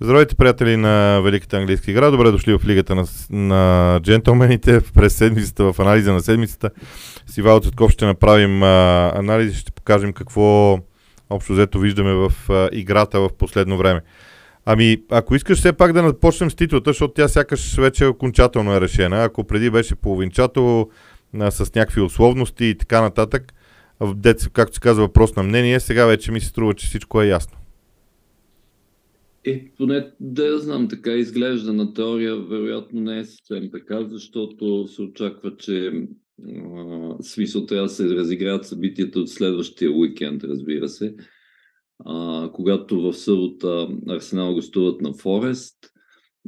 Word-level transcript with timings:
Здравейте, 0.00 0.34
приятели 0.34 0.76
на 0.76 1.20
Великата 1.24 1.56
английска 1.56 1.90
игра. 1.90 2.10
Добре 2.10 2.30
дошли 2.30 2.58
в 2.58 2.66
лигата 2.66 2.94
на, 2.94 3.04
на 3.30 4.00
джентълмените 4.02 4.80
през 4.94 5.16
седмицата, 5.16 5.72
в 5.72 5.80
анализа 5.80 6.12
на 6.12 6.20
седмицата. 6.20 6.70
С 7.26 7.38
Ивал 7.38 7.60
Цветков 7.60 7.90
ще 7.90 8.06
направим 8.06 8.62
а, 8.62 9.12
анализ 9.14 9.56
ще 9.58 9.72
покажем 9.72 10.12
какво 10.12 10.78
общо 11.30 11.52
взето 11.52 11.78
виждаме 11.78 12.12
в 12.12 12.32
а, 12.50 12.68
играта 12.72 13.20
в 13.20 13.30
последно 13.38 13.78
време. 13.78 14.00
Ами, 14.66 14.96
ако 15.10 15.34
искаш 15.34 15.58
все 15.58 15.72
пак 15.72 15.92
да 15.92 16.02
напочнем 16.02 16.50
с 16.50 16.54
титлата, 16.54 16.90
защото 16.90 17.14
тя 17.14 17.28
сякаш 17.28 17.76
вече 17.76 18.06
окончателно 18.06 18.74
е 18.74 18.80
решена. 18.80 19.24
Ако 19.24 19.44
преди 19.44 19.70
беше 19.70 19.94
половинчато, 19.94 20.90
а, 21.40 21.50
с 21.50 21.74
някакви 21.74 22.00
условности 22.00 22.64
и 22.64 22.78
така 22.78 23.00
нататък, 23.00 23.54
дец, 24.04 24.48
както 24.48 24.74
се 24.74 24.80
казва, 24.80 25.04
въпрос 25.04 25.36
на 25.36 25.42
мнение, 25.42 25.80
сега 25.80 26.06
вече 26.06 26.32
ми 26.32 26.40
се 26.40 26.46
струва, 26.46 26.74
че 26.74 26.86
всичко 26.86 27.22
е 27.22 27.26
ясно. 27.26 27.58
Е, 29.46 29.72
поне 29.76 30.10
да 30.20 30.46
я 30.46 30.58
знам, 30.58 30.88
така 30.88 31.12
изглежда 31.12 31.72
на 31.72 31.94
теория, 31.94 32.36
вероятно 32.36 33.00
не 33.00 33.18
е 33.18 33.24
съвсем 33.24 33.70
така, 33.70 34.04
защото 34.08 34.86
се 34.86 35.02
очаква, 35.02 35.56
че 35.56 35.92
а, 36.48 37.16
смисъл 37.22 37.66
трябва 37.66 37.86
да 37.86 37.94
се 37.94 38.04
разиграят 38.04 38.66
събитията 38.66 39.20
от 39.20 39.30
следващия 39.30 39.92
уикенд, 39.92 40.44
разбира 40.44 40.88
се. 40.88 41.14
А, 42.04 42.50
когато 42.52 43.00
в 43.00 43.12
събота 43.12 43.88
Арсенал 44.08 44.54
гостуват 44.54 45.00
на 45.00 45.14
Форест 45.14 45.76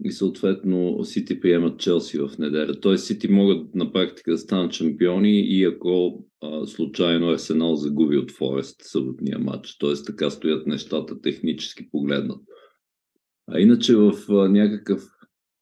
и 0.04 0.12
съответно 0.12 1.04
Сити 1.04 1.40
приемат 1.40 1.80
Челси 1.80 2.18
в 2.18 2.30
неделя. 2.38 2.80
Тоест 2.80 3.06
Сити 3.06 3.28
могат 3.28 3.74
на 3.74 3.92
практика 3.92 4.30
да 4.30 4.38
станат 4.38 4.72
шампиони 4.72 5.40
и 5.40 5.64
ако 5.64 6.24
а, 6.42 6.66
случайно 6.66 7.30
Арсенал 7.30 7.76
загуби 7.76 8.16
от 8.16 8.30
Форест 8.30 8.76
съботния 8.80 9.38
матч. 9.38 9.76
Тоест 9.78 10.06
така 10.06 10.30
стоят 10.30 10.66
нещата 10.66 11.20
технически 11.20 11.90
погледнато. 11.90 12.40
А 13.48 13.60
иначе 13.60 13.96
в 13.96 14.12
някакъв, 14.48 15.02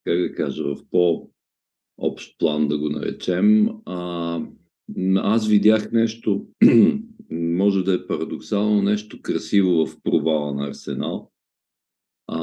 как 0.03 0.19
да 0.19 0.35
кажа, 0.35 0.63
в 0.63 0.77
по-общ 0.91 2.39
план 2.39 2.67
да 2.67 2.77
го 2.77 2.89
наречем, 2.89 3.69
а, 3.85 4.41
аз 5.15 5.47
видях 5.47 5.91
нещо, 5.91 6.47
може 7.31 7.83
да 7.83 7.93
е 7.93 8.07
парадоксално, 8.07 8.81
нещо 8.81 9.21
красиво 9.21 9.85
в 9.85 9.97
провала 10.03 10.53
на 10.53 10.67
Арсенал. 10.67 11.31
А, 12.27 12.41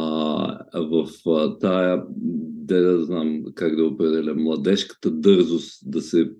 в 0.74 1.08
а, 1.26 1.58
тая, 1.58 2.04
да, 2.08 2.80
да 2.82 3.04
знам 3.04 3.44
как 3.54 3.76
да 3.76 3.84
определя, 3.84 4.34
младежката 4.34 5.10
дързост 5.10 5.90
да 5.90 6.02
се 6.02 6.30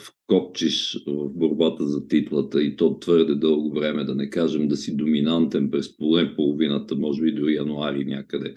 вкопчиш 0.00 1.04
в 1.06 1.28
борбата 1.28 1.86
за 1.86 2.08
титлата 2.08 2.62
и 2.62 2.76
то 2.76 2.98
твърде 2.98 3.34
дълго 3.34 3.74
време, 3.74 4.04
да 4.04 4.14
не 4.14 4.30
кажем 4.30 4.68
да 4.68 4.76
си 4.76 4.96
доминантен 4.96 5.70
през 5.70 5.96
половин 5.96 6.32
половината, 6.36 6.96
може 6.96 7.22
би 7.22 7.32
до 7.32 7.48
януари 7.48 8.04
някъде 8.04 8.54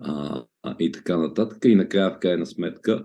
а, 0.00 0.44
и 0.78 0.92
така 0.92 1.16
нататък. 1.16 1.64
И 1.64 1.74
накрая 1.74 2.10
в 2.10 2.18
крайна 2.18 2.46
сметка, 2.46 3.04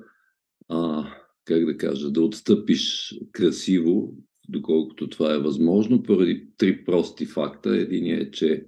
а, 0.69 1.07
как 1.45 1.65
да 1.65 1.77
кажа, 1.77 2.11
да 2.11 2.21
отстъпиш 2.21 3.15
красиво, 3.31 4.15
доколкото 4.49 5.09
това 5.09 5.33
е 5.33 5.39
възможно, 5.39 6.03
поради 6.03 6.47
три 6.57 6.85
прости 6.85 7.25
факта. 7.25 7.77
Единият 7.77 8.27
е, 8.27 8.31
че 8.31 8.65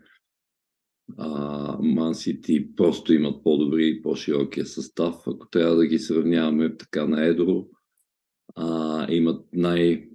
Ман 1.79 2.15
Сити 2.15 2.75
просто 2.75 3.13
имат 3.13 3.43
по-добри 3.43 3.87
и 3.87 4.01
по-широкия 4.01 4.65
състав. 4.65 5.15
Ако 5.27 5.49
трябва 5.49 5.75
да 5.75 5.87
ги 5.87 5.99
сравняваме 5.99 6.77
така 6.77 7.07
на 7.07 7.25
едро, 7.25 7.65
а, 8.55 9.07
имат 9.11 9.45
най- 9.53 10.05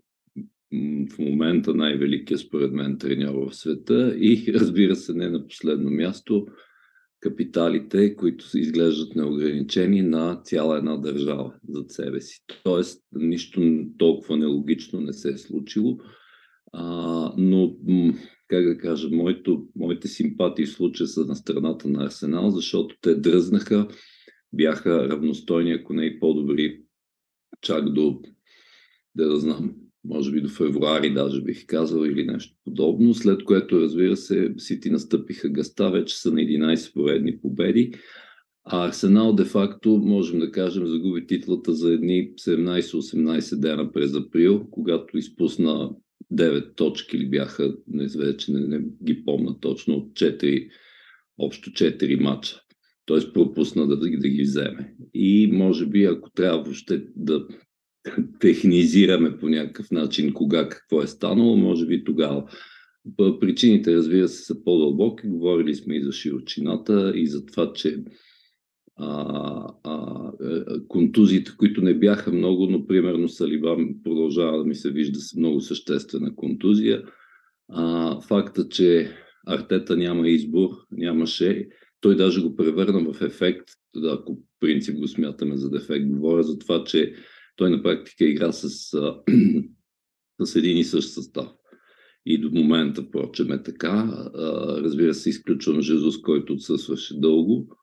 в 1.10 1.18
момента 1.18 1.74
най-великият 1.74 2.40
според 2.40 2.72
мен 2.72 2.98
треньор 2.98 3.34
в 3.34 3.54
света 3.54 4.16
и 4.18 4.52
разбира 4.54 4.96
се 4.96 5.14
не 5.14 5.30
на 5.30 5.46
последно 5.46 5.90
място 5.90 6.46
капиталите, 7.20 8.16
които 8.16 8.44
изглеждат 8.54 9.16
неограничени 9.16 10.02
на 10.02 10.40
цяла 10.44 10.78
една 10.78 10.96
държава 10.96 11.54
зад 11.68 11.90
себе 11.90 12.20
си. 12.20 12.40
Тоест, 12.64 13.02
нищо 13.14 13.84
толкова 13.98 14.36
нелогично 14.36 15.00
не 15.00 15.12
се 15.12 15.28
е 15.28 15.38
случило, 15.38 15.98
а, 16.72 17.32
но 17.38 17.76
как 18.48 18.64
да 18.64 18.78
кажа, 18.78 19.08
моето, 19.12 19.66
моите 19.76 20.08
симпатии 20.08 20.66
в 20.66 20.72
случая 20.72 21.06
са 21.06 21.26
на 21.26 21.36
страната 21.36 21.88
на 21.88 22.04
Арсенал, 22.04 22.50
защото 22.50 22.96
те 23.00 23.14
дръзнаха, 23.14 23.88
бяха 24.52 25.08
равностойни, 25.08 25.72
ако 25.72 25.92
не 25.92 26.04
и 26.04 26.20
по-добри 26.20 26.83
чак 27.62 27.92
до, 27.92 28.20
да, 29.14 29.28
да 29.28 29.36
знам, 29.36 29.74
може 30.04 30.32
би 30.32 30.40
до 30.40 30.48
февруари 30.48 31.14
даже 31.14 31.42
бих 31.42 31.66
казал 31.66 32.04
или 32.04 32.26
нещо 32.26 32.56
подобно, 32.64 33.14
след 33.14 33.44
което 33.44 33.80
разбира 33.80 34.16
се 34.16 34.54
Сити 34.58 34.90
настъпиха 34.90 35.48
гъста, 35.48 35.90
вече 35.90 36.16
са 36.16 36.32
на 36.32 36.40
11 36.40 36.92
поредни 36.92 37.40
победи, 37.40 37.94
а 38.64 38.88
Арсенал 38.88 39.34
де-факто, 39.34 39.90
можем 39.90 40.38
да 40.38 40.50
кажем, 40.50 40.86
загуби 40.86 41.26
титлата 41.26 41.72
за 41.72 41.92
едни 41.92 42.32
17-18 42.34 43.56
дена 43.56 43.92
през 43.92 44.14
април, 44.14 44.66
когато 44.70 45.18
изпусна 45.18 45.90
9 46.32 46.76
точки 46.76 47.16
или 47.16 47.28
бяха, 47.28 47.74
не 47.88 48.06
вече 48.06 48.52
не, 48.52 48.60
не 48.60 48.84
ги 49.04 49.24
помна 49.24 49.60
точно, 49.60 49.94
от 49.94 50.12
4, 50.12 50.68
общо 51.38 51.70
4 51.70 52.20
мача 52.20 52.63
т.е. 53.06 53.32
пропусна 53.32 53.86
да, 53.86 53.96
да 53.96 54.08
ги 54.08 54.42
вземе. 54.42 54.94
И 55.14 55.50
може 55.52 55.86
би, 55.86 56.04
ако 56.04 56.30
трябва 56.30 56.62
въобще 56.62 57.04
да 57.16 57.46
технизираме 58.40 59.38
по 59.38 59.48
някакъв 59.48 59.90
начин 59.90 60.32
кога 60.32 60.68
какво 60.68 61.02
е 61.02 61.06
станало, 61.06 61.56
може 61.56 61.86
би 61.86 62.04
тогава. 62.04 62.44
Причините, 63.40 63.94
разбира 63.94 64.28
се, 64.28 64.44
са 64.44 64.64
по-дълбоки. 64.64 65.26
Говорили 65.26 65.74
сме 65.74 65.96
и 65.96 66.02
за 66.02 66.12
широчината, 66.12 67.12
и 67.14 67.26
за 67.26 67.46
това, 67.46 67.72
че 67.72 68.04
а, 68.96 69.68
а, 69.84 70.32
е, 70.44 70.86
контузиите, 70.88 71.52
които 71.56 71.80
не 71.82 71.94
бяха 71.94 72.32
много, 72.32 72.66
но 72.66 72.86
примерно 72.86 73.28
Салиба 73.28 73.76
продължава 74.04 74.58
да 74.58 74.64
ми 74.64 74.74
се 74.74 74.90
вижда 74.90 75.20
с 75.20 75.34
много 75.36 75.60
съществена 75.60 76.36
контузия. 76.36 77.02
А, 77.68 78.20
факта, 78.20 78.68
че 78.68 79.10
Артета 79.46 79.96
няма 79.96 80.28
избор, 80.28 80.70
нямаше 80.90 81.68
той 82.04 82.16
даже 82.16 82.42
го 82.42 82.56
превърна 82.56 83.12
в 83.12 83.22
ефект, 83.22 83.68
да, 83.96 84.18
ако 84.20 84.42
принцип 84.60 84.98
го 84.98 85.08
смятаме 85.08 85.56
за 85.56 85.70
дефект. 85.70 86.06
Говоря 86.06 86.42
за 86.42 86.58
това, 86.58 86.84
че 86.84 87.14
той 87.56 87.70
на 87.70 87.82
практика 87.82 88.24
игра 88.24 88.52
с, 88.52 88.68
с 90.40 90.56
един 90.56 90.78
и 90.78 90.84
същ 90.84 91.08
състав. 91.08 91.48
И 92.26 92.38
до 92.40 92.50
момента, 92.50 93.02
впрочем, 93.02 93.52
е 93.52 93.62
така. 93.62 94.28
Разбира 94.84 95.14
се, 95.14 95.30
изключвам 95.30 95.80
Жезус, 95.80 96.20
който 96.20 96.52
отсъстваше 96.52 97.20
дълго. 97.20 97.76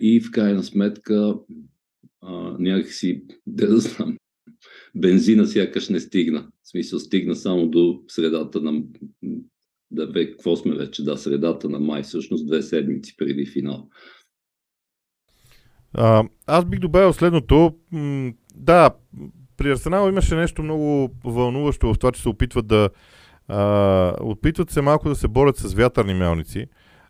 И 0.00 0.20
в 0.20 0.30
крайна 0.30 0.62
сметка, 0.62 1.34
някакси, 2.58 3.22
да, 3.46 3.66
да 3.66 3.78
знам, 3.78 4.16
бензина 4.94 5.46
сякаш 5.46 5.88
не 5.88 6.00
стигна. 6.00 6.48
В 6.62 6.68
смисъл, 6.68 6.98
стигна 6.98 7.36
само 7.36 7.70
до 7.70 8.02
средата 8.08 8.60
на 8.60 8.82
да 9.90 10.06
бе, 10.06 10.30
какво 10.30 10.56
сме 10.56 10.74
вече, 10.74 11.04
да, 11.04 11.16
средата 11.16 11.68
на 11.68 11.80
май, 11.80 12.02
всъщност 12.02 12.46
две 12.46 12.62
седмици 12.62 13.16
преди 13.16 13.46
финал. 13.46 13.88
А, 15.94 16.24
аз 16.46 16.64
бих 16.64 16.80
добавил 16.80 17.12
следното. 17.12 17.74
М- 17.92 18.32
да, 18.54 18.90
при 19.56 19.70
Арсенал 19.70 20.08
имаше 20.08 20.34
нещо 20.34 20.62
много 20.62 21.10
вълнуващо 21.24 21.94
в 21.94 21.98
това, 21.98 22.12
че 22.12 22.22
се 22.22 22.28
опитват 22.28 22.66
да 22.66 22.90
а, 23.48 24.14
опитват 24.20 24.70
се 24.70 24.80
малко 24.80 25.08
да 25.08 25.14
се 25.14 25.28
борят 25.28 25.56
с 25.56 25.74
вятърни 25.74 26.14
мелници, 26.14 26.66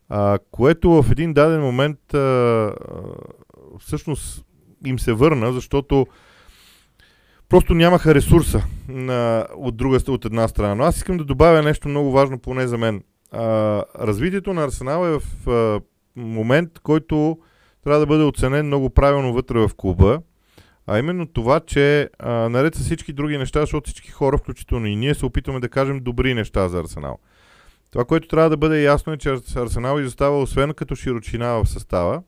а, 0.09 0.39
което 0.51 0.91
в 0.91 1.11
един 1.11 1.35
даден 1.35 1.61
момент 1.61 2.15
а, 2.15 2.75
всъщност 3.81 4.45
им 4.87 4.99
се 4.99 5.13
върна, 5.13 5.53
защото 5.53 6.07
просто 7.49 7.75
нямаха 7.75 8.15
ресурса 8.15 8.65
на, 8.89 9.47
от, 9.57 9.77
друга, 9.77 9.99
от 10.09 10.25
една 10.25 10.49
страна. 10.49 10.75
Но 10.75 10.85
аз 10.85 10.97
искам 10.97 11.17
да 11.17 11.25
добавя 11.25 11.63
нещо 11.63 11.89
много 11.89 12.13
важно, 12.13 12.39
поне 12.39 12.67
за 12.67 12.79
мен. 12.79 13.03
А, 13.33 13.43
развитието 14.01 14.55
на 14.55 14.65
Арсенал 14.65 15.07
е 15.07 15.19
в 15.19 15.51
а, 15.51 15.81
момент, 16.17 16.79
който 16.83 17.39
трябва 17.85 18.01
да 18.01 18.07
бъде 18.07 18.25
оценен 18.25 18.67
много 18.67 18.91
правилно 18.91 19.33
вътре 19.33 19.59
в 19.59 19.71
клуба. 19.77 20.21
А 20.87 20.99
именно 20.99 21.27
това, 21.27 21.61
че 21.61 22.11
а, 22.19 22.33
наред 22.33 22.75
с 22.75 22.81
всички 22.81 23.13
други 23.13 23.39
неща, 23.39 23.61
защото 23.61 23.91
всички 23.91 24.11
хора, 24.11 24.39
включително 24.39 24.87
и 24.87 24.97
ние, 24.97 25.15
се 25.15 25.27
опитваме 25.27 25.61
да 25.61 25.69
кажем 25.69 26.01
добри 26.01 26.35
неща 26.35 26.69
за 26.69 26.81
Арсенал. 26.81 27.19
Това, 27.91 28.05
което 28.05 28.29
трябва 28.29 28.51
да 28.51 28.57
бъде 28.57 28.83
ясно 28.83 29.13
е, 29.13 29.17
че 29.17 29.37
Арсенал 29.57 29.99
изостава 29.99 30.41
освен 30.41 30.75
като 30.75 30.95
широчина 30.95 31.53
в 31.53 31.67
състава, 31.67 32.23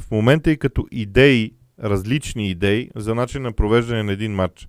в 0.00 0.10
момента 0.10 0.50
и 0.50 0.56
като 0.56 0.86
идеи 0.90 1.52
различни 1.82 2.50
идеи 2.50 2.90
за 2.96 3.14
начин 3.14 3.42
на 3.42 3.52
провеждане 3.52 4.02
на 4.02 4.12
един 4.12 4.32
матч. 4.32 4.68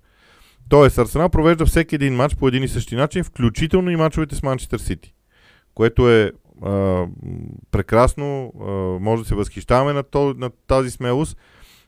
Тоест, 0.68 0.98
Арсенал 0.98 1.28
провежда 1.28 1.66
всеки 1.66 1.94
един 1.94 2.14
матч 2.14 2.36
по 2.36 2.48
един 2.48 2.62
и 2.62 2.68
същи 2.68 2.96
начин, 2.96 3.24
включително 3.24 3.90
и 3.90 3.96
мачовете 3.96 4.34
с 4.34 4.42
Манчестър 4.42 4.78
Сити, 4.78 5.14
което 5.74 6.10
е 6.10 6.32
а, 6.62 7.06
прекрасно, 7.70 8.52
а, 8.60 8.64
може 9.04 9.22
да 9.22 9.28
се 9.28 9.34
възхищаваме 9.34 9.92
на, 9.92 10.02
то, 10.02 10.34
на 10.38 10.50
тази 10.66 10.90
смелост, 10.90 11.38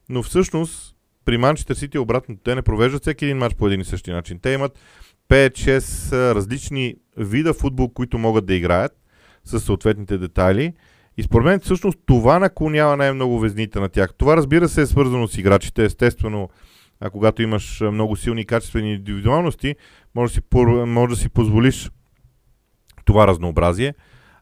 но 0.08 0.22
всъщност 0.22 0.96
при 1.24 1.36
Манчестър 1.36 1.74
Сити 1.74 1.98
обратно, 1.98 2.36
те 2.44 2.54
не 2.54 2.62
провеждат 2.62 3.02
всеки 3.02 3.24
един 3.24 3.38
матч 3.38 3.54
по 3.54 3.66
един 3.66 3.80
и 3.80 3.84
същи 3.84 4.10
начин. 4.10 4.38
Те 4.38 4.50
имат 4.50 4.78
5-6 5.28 6.34
различни 6.34 6.94
вида 7.16 7.54
футбол, 7.54 7.88
които 7.88 8.18
могат 8.18 8.46
да 8.46 8.54
играят, 8.54 8.92
с 9.44 9.60
съответните 9.60 10.18
детайли. 10.18 10.74
И 11.18 11.22
според 11.22 11.44
мен 11.44 11.60
всъщност 11.60 11.98
това 12.06 12.38
наклонява 12.38 12.96
най-много 12.96 13.40
везните 13.40 13.80
на 13.80 13.88
тях. 13.88 14.14
Това 14.18 14.36
разбира 14.36 14.68
се 14.68 14.82
е 14.82 14.86
свързано 14.86 15.28
с 15.28 15.38
играчите. 15.38 15.84
Естествено, 15.84 16.48
а 17.00 17.10
когато 17.10 17.42
имаш 17.42 17.80
много 17.80 18.16
силни 18.16 18.44
качествени 18.44 18.94
индивидуалности, 18.94 19.74
може 20.14 20.30
да 20.30 20.34
си, 20.34 20.40
може 20.86 21.14
да 21.14 21.20
си 21.20 21.28
позволиш 21.28 21.90
това 23.04 23.26
разнообразие. 23.26 23.94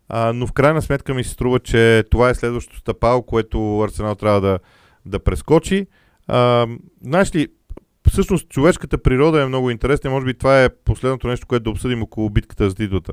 А, 0.09 0.33
но 0.33 0.47
в 0.47 0.53
крайна 0.53 0.83
сметка 0.83 1.15
ми 1.15 1.25
се 1.25 1.31
струва, 1.31 1.61
че 1.61 2.05
това 2.11 2.31
е 2.31 2.35
следващото 2.35 2.79
стъпало, 2.79 3.23
което 3.23 3.81
Арсенал 3.81 4.15
трябва 4.15 4.41
да, 4.41 4.59
да 5.07 5.19
прескочи. 5.19 5.87
А, 6.29 6.67
знаеш 7.03 7.35
ли, 7.35 7.49
всъщност 8.09 8.49
човешката 8.49 8.99
природа 8.99 9.43
е 9.43 9.47
много 9.47 9.71
интересна. 9.71 10.11
Може 10.11 10.27
би 10.27 10.35
това 10.35 10.65
е 10.65 10.69
последното 10.85 11.29
нещо, 11.29 11.47
което 11.47 11.65
да 11.65 11.71
обсъдим 11.71 12.03
около 12.03 12.31
битката 12.31 12.69
за 12.71 12.77
титлата. 12.77 13.13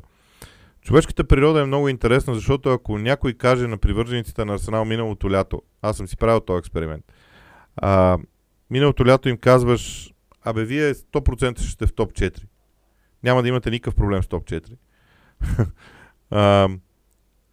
Човешката 0.84 1.24
природа 1.24 1.62
е 1.62 1.66
много 1.66 1.90
интересна, 1.90 2.36
защото 2.36 2.70
ако 2.70 2.98
някой 2.98 3.34
каже 3.34 3.68
на 3.68 3.78
привържениците 3.78 4.46
на 4.46 4.54
Арсенал 4.54 4.86
миналото 4.86 5.32
лято, 5.32 5.62
аз 5.82 5.98
съм 5.98 6.08
си 6.08 6.18
правил 6.18 6.40
този 6.40 6.60
експеримент, 6.60 7.06
а, 7.76 8.18
миналото 8.70 9.06
лято 9.06 9.30
им 9.30 9.38
казваш, 9.38 10.14
абе 10.42 10.66
вие 10.66 10.94
100% 10.94 11.60
ще 11.60 11.72
сте 11.72 11.88
в 11.88 11.94
топ 11.94 12.14
4. 12.14 12.44
Няма 13.24 13.42
да 13.42 13.48
имате 13.48 13.72
никакъв 13.72 13.96
проблем 13.96 14.24
с 14.24 14.28
топ 14.28 14.46
4. 14.46 14.78
а, 16.30 16.70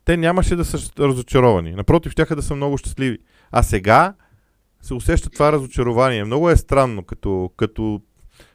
те 0.04 0.16
нямаше 0.16 0.56
да 0.56 0.64
са 0.64 0.90
разочаровани. 0.98 1.72
Напротив, 1.72 2.14
тяха 2.14 2.36
да 2.36 2.42
са 2.42 2.56
много 2.56 2.78
щастливи. 2.78 3.18
А 3.50 3.62
сега 3.62 4.14
се 4.80 4.94
усеща 4.94 5.30
това 5.30 5.52
разочарование. 5.52 6.24
Много 6.24 6.50
е 6.50 6.56
странно, 6.56 7.04
като, 7.04 7.50
като 7.56 8.02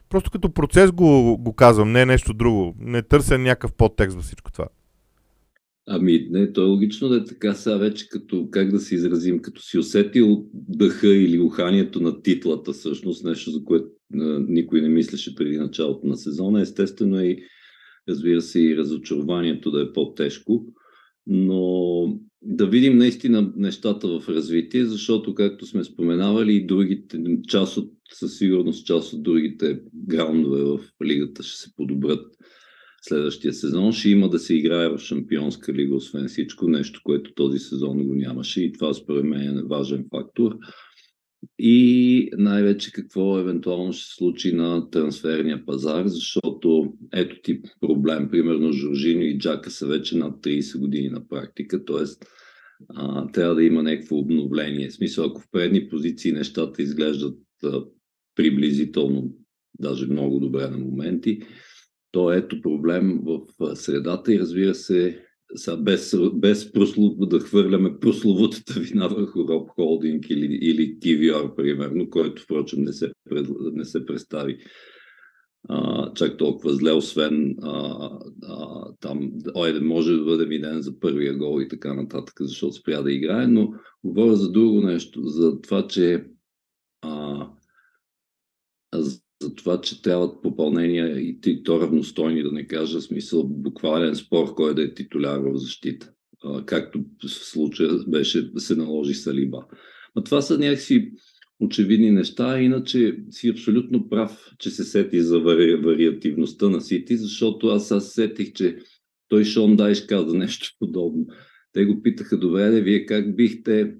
просто 0.08 0.30
като 0.30 0.50
процес 0.50 0.92
го, 0.92 1.38
го 1.38 1.52
казвам, 1.52 1.92
не 1.92 2.02
е 2.02 2.06
нещо 2.06 2.34
друго. 2.34 2.74
Не 2.78 3.02
търся 3.02 3.38
някакъв 3.38 3.72
подтекст 3.72 4.16
във 4.16 4.24
всичко 4.24 4.52
това. 4.52 4.68
Ами, 5.88 6.28
не, 6.30 6.52
то 6.52 6.62
е 6.62 6.64
логично 6.64 7.08
да 7.08 7.16
е 7.16 7.24
така 7.24 7.54
сега 7.54 7.76
вече, 7.76 8.08
като, 8.08 8.48
как 8.50 8.70
да 8.70 8.80
се 8.80 8.94
изразим, 8.94 9.38
като 9.38 9.62
си 9.62 9.78
усетил 9.78 10.44
дъха 10.54 11.08
или 11.08 11.40
уханието 11.40 12.00
на 12.00 12.22
титлата, 12.22 12.72
всъщност, 12.72 13.24
нещо, 13.24 13.50
за 13.50 13.64
което 13.64 13.86
а, 14.14 14.38
никой 14.48 14.80
не 14.80 14.88
мислеше 14.88 15.34
преди 15.34 15.58
началото 15.58 16.06
на 16.06 16.16
сезона. 16.16 16.60
Естествено 16.60 17.24
и, 17.24 17.38
разбира 18.08 18.40
се, 18.40 18.60
и 18.60 18.76
разочарованието 18.76 19.70
да 19.70 19.82
е 19.82 19.92
по-тежко 19.92 20.66
но 21.26 22.18
да 22.42 22.66
видим 22.66 22.98
наистина 22.98 23.52
нещата 23.56 24.08
в 24.08 24.28
развитие, 24.28 24.84
защото, 24.84 25.34
както 25.34 25.66
сме 25.66 25.84
споменавали, 25.84 26.54
и 26.54 26.66
другите, 26.66 27.18
част 27.48 27.76
от, 27.76 27.92
със 28.12 28.38
сигурност 28.38 28.86
част 28.86 29.12
от 29.12 29.22
другите 29.22 29.80
граундове 29.94 30.62
в 30.62 30.78
лигата 31.04 31.42
ще 31.42 31.60
се 31.60 31.76
подобрят 31.76 32.26
следващия 33.02 33.52
сезон. 33.52 33.92
Ще 33.92 34.10
има 34.10 34.28
да 34.28 34.38
се 34.38 34.54
играе 34.54 34.88
в 34.88 34.98
Шампионска 34.98 35.72
лига, 35.72 35.94
освен 35.94 36.28
всичко, 36.28 36.68
нещо, 36.68 37.00
което 37.04 37.34
този 37.34 37.58
сезон 37.58 38.04
го 38.06 38.14
нямаше 38.14 38.62
и 38.62 38.72
това 38.72 38.94
според 38.94 39.24
мен 39.24 39.58
е 39.58 39.62
важен 39.62 40.04
фактор 40.10 40.58
и 41.58 42.30
най-вече 42.38 42.92
какво 42.92 43.38
евентуално 43.38 43.92
ще 43.92 44.04
се 44.04 44.14
случи 44.14 44.52
на 44.52 44.90
трансферния 44.90 45.66
пазар, 45.66 46.06
защото 46.06 46.92
ето 47.12 47.42
тип 47.42 47.66
проблем, 47.80 48.28
примерно 48.30 48.72
Жоржино 48.72 49.22
и 49.22 49.38
Джака 49.38 49.70
са 49.70 49.86
вече 49.86 50.18
над 50.18 50.42
30 50.42 50.78
години 50.78 51.08
на 51.08 51.28
практика, 51.28 51.84
т.е. 51.84 52.04
трябва 53.32 53.54
да 53.54 53.64
има 53.64 53.82
някакво 53.82 54.16
обновление. 54.16 54.88
В 54.88 54.94
смисъл, 54.94 55.24
ако 55.24 55.40
в 55.40 55.50
предни 55.52 55.88
позиции 55.88 56.32
нещата 56.32 56.82
изглеждат 56.82 57.38
а, 57.64 57.84
приблизително, 58.34 59.34
даже 59.80 60.06
много 60.06 60.40
добре 60.40 60.68
на 60.68 60.78
моменти, 60.78 61.40
то 62.12 62.32
ето 62.32 62.60
проблем 62.60 63.20
в 63.24 63.76
средата 63.76 64.34
и 64.34 64.38
разбира 64.38 64.74
се 64.74 65.25
сега 65.56 65.76
без, 65.76 66.16
без 66.34 66.72
прослу, 66.72 67.26
да 67.26 67.40
хвърляме 67.40 67.98
прословутата 68.00 68.80
вина 68.80 69.08
върху 69.08 69.48
Роб 69.48 69.68
Холдинг 69.70 70.30
или, 70.30 70.58
или 70.62 70.98
TVR, 70.98 71.54
примерно, 71.54 72.10
който, 72.10 72.42
впрочем, 72.42 72.82
не 72.82 72.92
се, 72.92 73.12
пред, 73.30 73.46
не 73.72 73.84
се 73.84 74.06
представи. 74.06 74.58
А, 75.68 76.12
чак 76.14 76.36
толкова 76.36 76.74
зле, 76.74 76.92
освен 76.92 77.56
а, 77.62 78.10
а, 78.42 78.88
там, 79.00 79.32
ой, 79.54 79.80
може 79.80 80.12
да 80.12 80.24
бъде 80.24 80.44
виден 80.44 80.82
за 80.82 81.00
първия 81.00 81.36
гол 81.36 81.60
и 81.60 81.68
така 81.68 81.94
нататък, 81.94 82.34
защото 82.40 82.72
спря 82.72 83.02
да 83.02 83.12
играе, 83.12 83.46
но 83.46 83.72
говоря 84.04 84.36
за 84.36 84.52
друго 84.52 84.80
нещо, 84.80 85.20
за 85.24 85.60
това, 85.60 85.86
че 85.86 86.24
а, 87.02 87.48
за 88.94 89.20
това, 89.54 89.80
че 89.80 90.02
трябват 90.02 90.42
попълнения 90.42 91.20
и, 91.20 91.38
и 91.46 91.62
то 91.62 91.80
равностойни, 91.80 92.42
да 92.42 92.52
не 92.52 92.66
кажа 92.66 93.00
смисъл 93.00 93.44
буквален 93.44 94.14
спор, 94.14 94.54
кой 94.54 94.74
да 94.74 94.82
е 94.82 94.94
титуляр 94.94 95.38
в 95.38 95.56
защита. 95.56 96.12
А, 96.44 96.64
както 96.64 97.04
в 97.24 97.28
случая 97.28 97.90
беше, 98.08 98.50
се 98.56 98.76
наложи 98.76 99.14
Салиба. 99.14 99.66
Но 100.16 100.24
това 100.24 100.42
са 100.42 100.58
някакси 100.58 101.12
очевидни 101.60 102.10
неща, 102.10 102.60
иначе 102.60 103.16
си 103.30 103.48
абсолютно 103.48 104.08
прав, 104.08 104.50
че 104.58 104.70
се 104.70 104.84
сети 104.84 105.20
за 105.20 105.40
вари, 105.40 105.76
вариативността 105.76 106.68
на 106.68 106.80
Сити, 106.80 107.16
защото 107.16 107.66
аз 107.66 107.92
аз 107.92 108.12
сетих, 108.12 108.52
че 108.52 108.78
той 109.28 109.44
Шон 109.44 109.76
Дайш 109.76 110.06
каза 110.06 110.36
нещо 110.36 110.68
подобно. 110.78 111.26
Те 111.72 111.84
го 111.84 112.02
питаха, 112.02 112.38
добре, 112.38 112.80
вие 112.80 113.06
как 113.06 113.36
бихте 113.36 113.94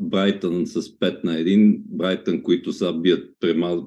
Брайтън 0.00 0.66
с 0.66 0.82
5 0.82 1.24
на 1.24 1.32
1, 1.32 1.82
Брайтън, 1.86 2.42
които 2.42 2.72
са 2.72 2.92
бият, 2.92 3.36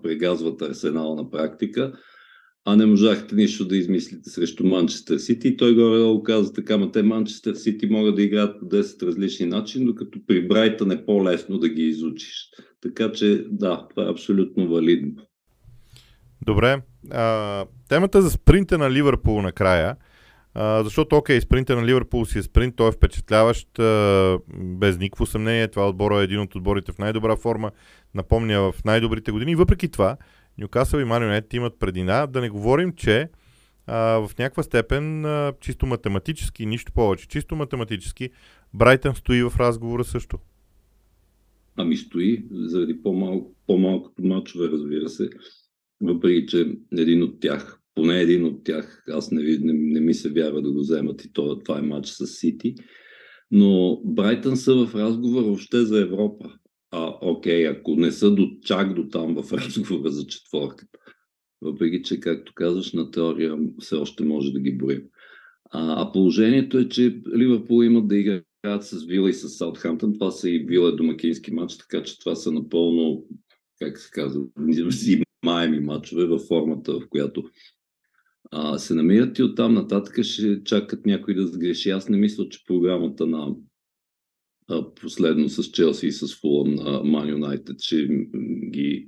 прегазват 0.04 0.62
Арсенал 0.62 1.16
на 1.16 1.31
практика, 1.31 1.94
а 2.66 2.75
не 2.75 2.86
можахте 2.86 3.36
нищо 3.36 3.66
да 3.66 3.77
измислите 3.77 4.30
срещу 4.30 4.66
Манчестър 4.66 5.18
Сити. 5.18 5.57
Той 5.57 5.75
горе-долу 5.75 6.24
каза 6.24 6.54
така, 6.54 6.77
ма 6.77 6.92
те 6.92 7.04
Манчестър 7.04 7.54
Сити 7.54 7.88
могат 7.88 8.16
да 8.16 8.22
играят 8.22 8.60
по 8.60 8.66
10 8.66 9.06
различни 9.07 9.45
начини, 9.45 9.86
докато 9.86 10.19
при 10.27 10.48
Брайтън 10.48 10.92
е 10.92 11.06
по-лесно 11.06 11.57
да 11.57 11.69
ги 11.69 11.83
изучиш. 11.83 12.50
Така 12.81 13.12
че 13.12 13.45
да, 13.51 13.88
това 13.89 14.07
е 14.07 14.12
абсолютно 14.12 14.69
валидно. 14.69 15.13
Добре. 16.45 16.81
А, 17.12 17.66
темата 17.89 18.22
за 18.22 18.31
спринта 18.31 18.77
на 18.77 18.92
Ливърпул 18.92 19.42
накрая– 19.42 19.95
защото, 20.57 21.16
окей, 21.16 21.42
спринта 21.42 21.75
на 21.75 21.86
Ливърпул 21.86 22.25
си 22.25 22.40
е 22.40 22.44
спринт, 22.44 22.75
той 22.75 22.90
е 22.90 22.92
впечатляващ, 22.92 23.80
а, 23.80 24.40
без 24.54 24.98
никакво 24.98 25.25
съмнение. 25.25 25.68
Това 25.68 25.90
отбора 25.90 26.19
е 26.19 26.24
един 26.24 26.40
от 26.40 26.56
отборите 26.56 26.92
в 26.92 26.98
най-добра 26.98 27.36
форма, 27.36 27.72
напомня 28.13 28.72
в 28.72 28.86
най-добрите 28.86 29.31
години. 29.31 29.56
Въпреки 29.56 29.90
това, 29.90 30.18
Ньюкасъл 30.57 31.00
и 31.00 31.04
Марионет 31.04 31.54
имат 31.54 31.80
предина. 31.80 32.28
Да 32.28 32.42
не 32.42 32.50
говорим, 32.50 32.94
че 32.96 33.30
а, 33.88 33.98
в 34.28 34.31
някаква 34.40 34.63
степен, 34.63 35.25
а, 35.25 35.54
чисто 35.62 35.86
математически, 35.86 36.66
нищо 36.66 36.92
повече, 36.94 37.28
чисто 37.28 37.56
математически, 37.56 38.30
Брайтън 38.74 39.16
стои 39.16 39.44
в 39.44 39.53
разговора 39.60 40.03
също. 40.03 40.38
Ами 41.77 41.98
стои, 41.98 42.46
заради 42.51 43.01
по-малко, 43.01 43.56
по-малкото 43.68 44.24
матчове, 44.24 44.68
разбира 44.68 45.10
се. 45.10 45.29
Въпреки, 46.01 46.48
че 46.48 46.77
един 46.98 47.24
от 47.24 47.39
тях 47.39 47.82
поне 47.96 48.22
един 48.22 48.46
от 48.46 48.64
тях, 48.64 49.04
аз 49.10 49.32
не, 49.32 49.42
не, 49.44 49.74
не 49.74 50.00
ми 50.00 50.14
се 50.14 50.30
вярва 50.30 50.62
да 50.62 50.72
го 50.72 50.80
вземат 50.80 51.25
и 51.25 51.34
това, 51.34 51.60
това 51.60 51.80
е 51.80 51.82
матч 51.82 52.08
с 52.08 52.28
Сити. 52.28 52.75
Но 53.52 54.02
Брайтън 54.06 54.58
са 54.58 54.86
в 54.86 54.96
разговор 54.96 55.44
въобще 55.44 55.86
за 55.86 56.02
Европа. 56.02 56.54
А, 56.92 57.14
окей, 57.22 57.68
ако 57.68 57.96
не 57.96 58.12
са 58.12 58.36
до, 58.36 58.48
чак 58.62 58.94
до 58.94 59.08
там 59.08 59.36
в 59.36 59.54
разговора 59.58 60.10
за 60.10 60.28
четворката. 60.28 61.00
Въпреки, 61.62 62.04
че, 62.04 62.20
както 62.20 62.54
казваш, 62.56 62.94
на 62.94 63.12
теория 63.12 63.58
все 63.80 63.96
още 63.96 64.24
може 64.24 64.52
да 64.52 64.60
ги 64.60 64.78
борим. 64.78 65.04
А, 65.72 66.02
а 66.02 66.12
положението 66.12 66.78
е, 66.78 66.90
че 66.90 67.22
Ливърпул 67.38 67.84
имат 67.84 68.08
да 68.08 68.18
играят 68.18 68.46
с 68.84 69.06
Вила 69.06 69.30
и 69.30 69.34
с 69.34 69.50
Саутхамптън. 69.50 70.14
Това 70.14 70.32
са 70.32 70.50
и 70.50 70.60
Вила 70.60 70.96
домакински 70.96 71.54
матч, 71.54 71.78
така 71.78 72.04
че 72.04 72.20
това 72.20 72.36
са 72.36 72.52
напълно, 72.52 73.25
как 73.80 73.98
се 73.98 74.10
казва, 74.12 74.44
взимаеми 74.86 75.80
матчове 75.80 76.25
във 76.25 76.42
формата, 76.42 76.94
в 76.94 77.10
която 77.10 77.44
а, 78.52 78.78
се 78.78 78.94
намират 78.94 79.40
и 79.40 79.44
оттам 79.44 79.74
нататък 79.74 80.24
ще 80.24 80.64
чакат 80.64 81.06
някой 81.06 81.34
да 81.34 81.48
сгреши. 81.48 81.90
Аз 81.90 82.10
не 82.10 82.18
мисля, 82.18 82.50
че 82.50 82.66
програмата 82.68 83.25
на 83.25 83.56
а, 84.68 84.94
последно 84.94 85.50
с 85.50 85.64
Челси 85.64 86.08
и 86.08 86.12
с 86.12 86.36
Фулъм 86.36 86.75
на 86.75 87.04
Ман 87.04 87.30
Юнайтед 87.30 87.82
ще 87.82 88.08
ги 88.72 89.08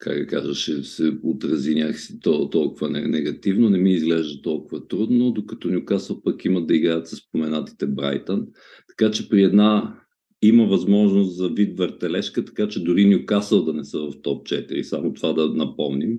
как 0.00 0.18
да 0.18 0.26
кажа, 0.26 0.54
ще 0.54 0.82
се 0.82 1.12
отрази 1.22 1.74
някакси 1.74 2.20
толкова 2.20 2.90
негативно, 2.90 3.70
не 3.70 3.78
ми 3.78 3.92
изглежда 3.92 4.42
толкова 4.42 4.88
трудно, 4.88 5.30
докато 5.30 5.68
Нюкасъл 5.68 6.22
пък 6.22 6.44
имат 6.44 6.66
да 6.66 6.76
играят 6.76 7.08
с 7.08 7.16
споменатите 7.16 7.86
Брайтън. 7.86 8.46
Така 8.88 9.10
че 9.10 9.28
при 9.28 9.42
една 9.42 10.00
има 10.42 10.66
възможност 10.66 11.36
за 11.36 11.48
вид 11.48 11.78
въртележка, 11.78 12.44
така 12.44 12.68
че 12.68 12.84
дори 12.84 13.04
Нюкасъл 13.04 13.64
да 13.64 13.72
не 13.72 13.84
са 13.84 13.98
в 13.98 14.22
топ 14.22 14.46
4, 14.46 14.82
само 14.82 15.12
това 15.12 15.32
да 15.32 15.54
напомним. 15.54 16.18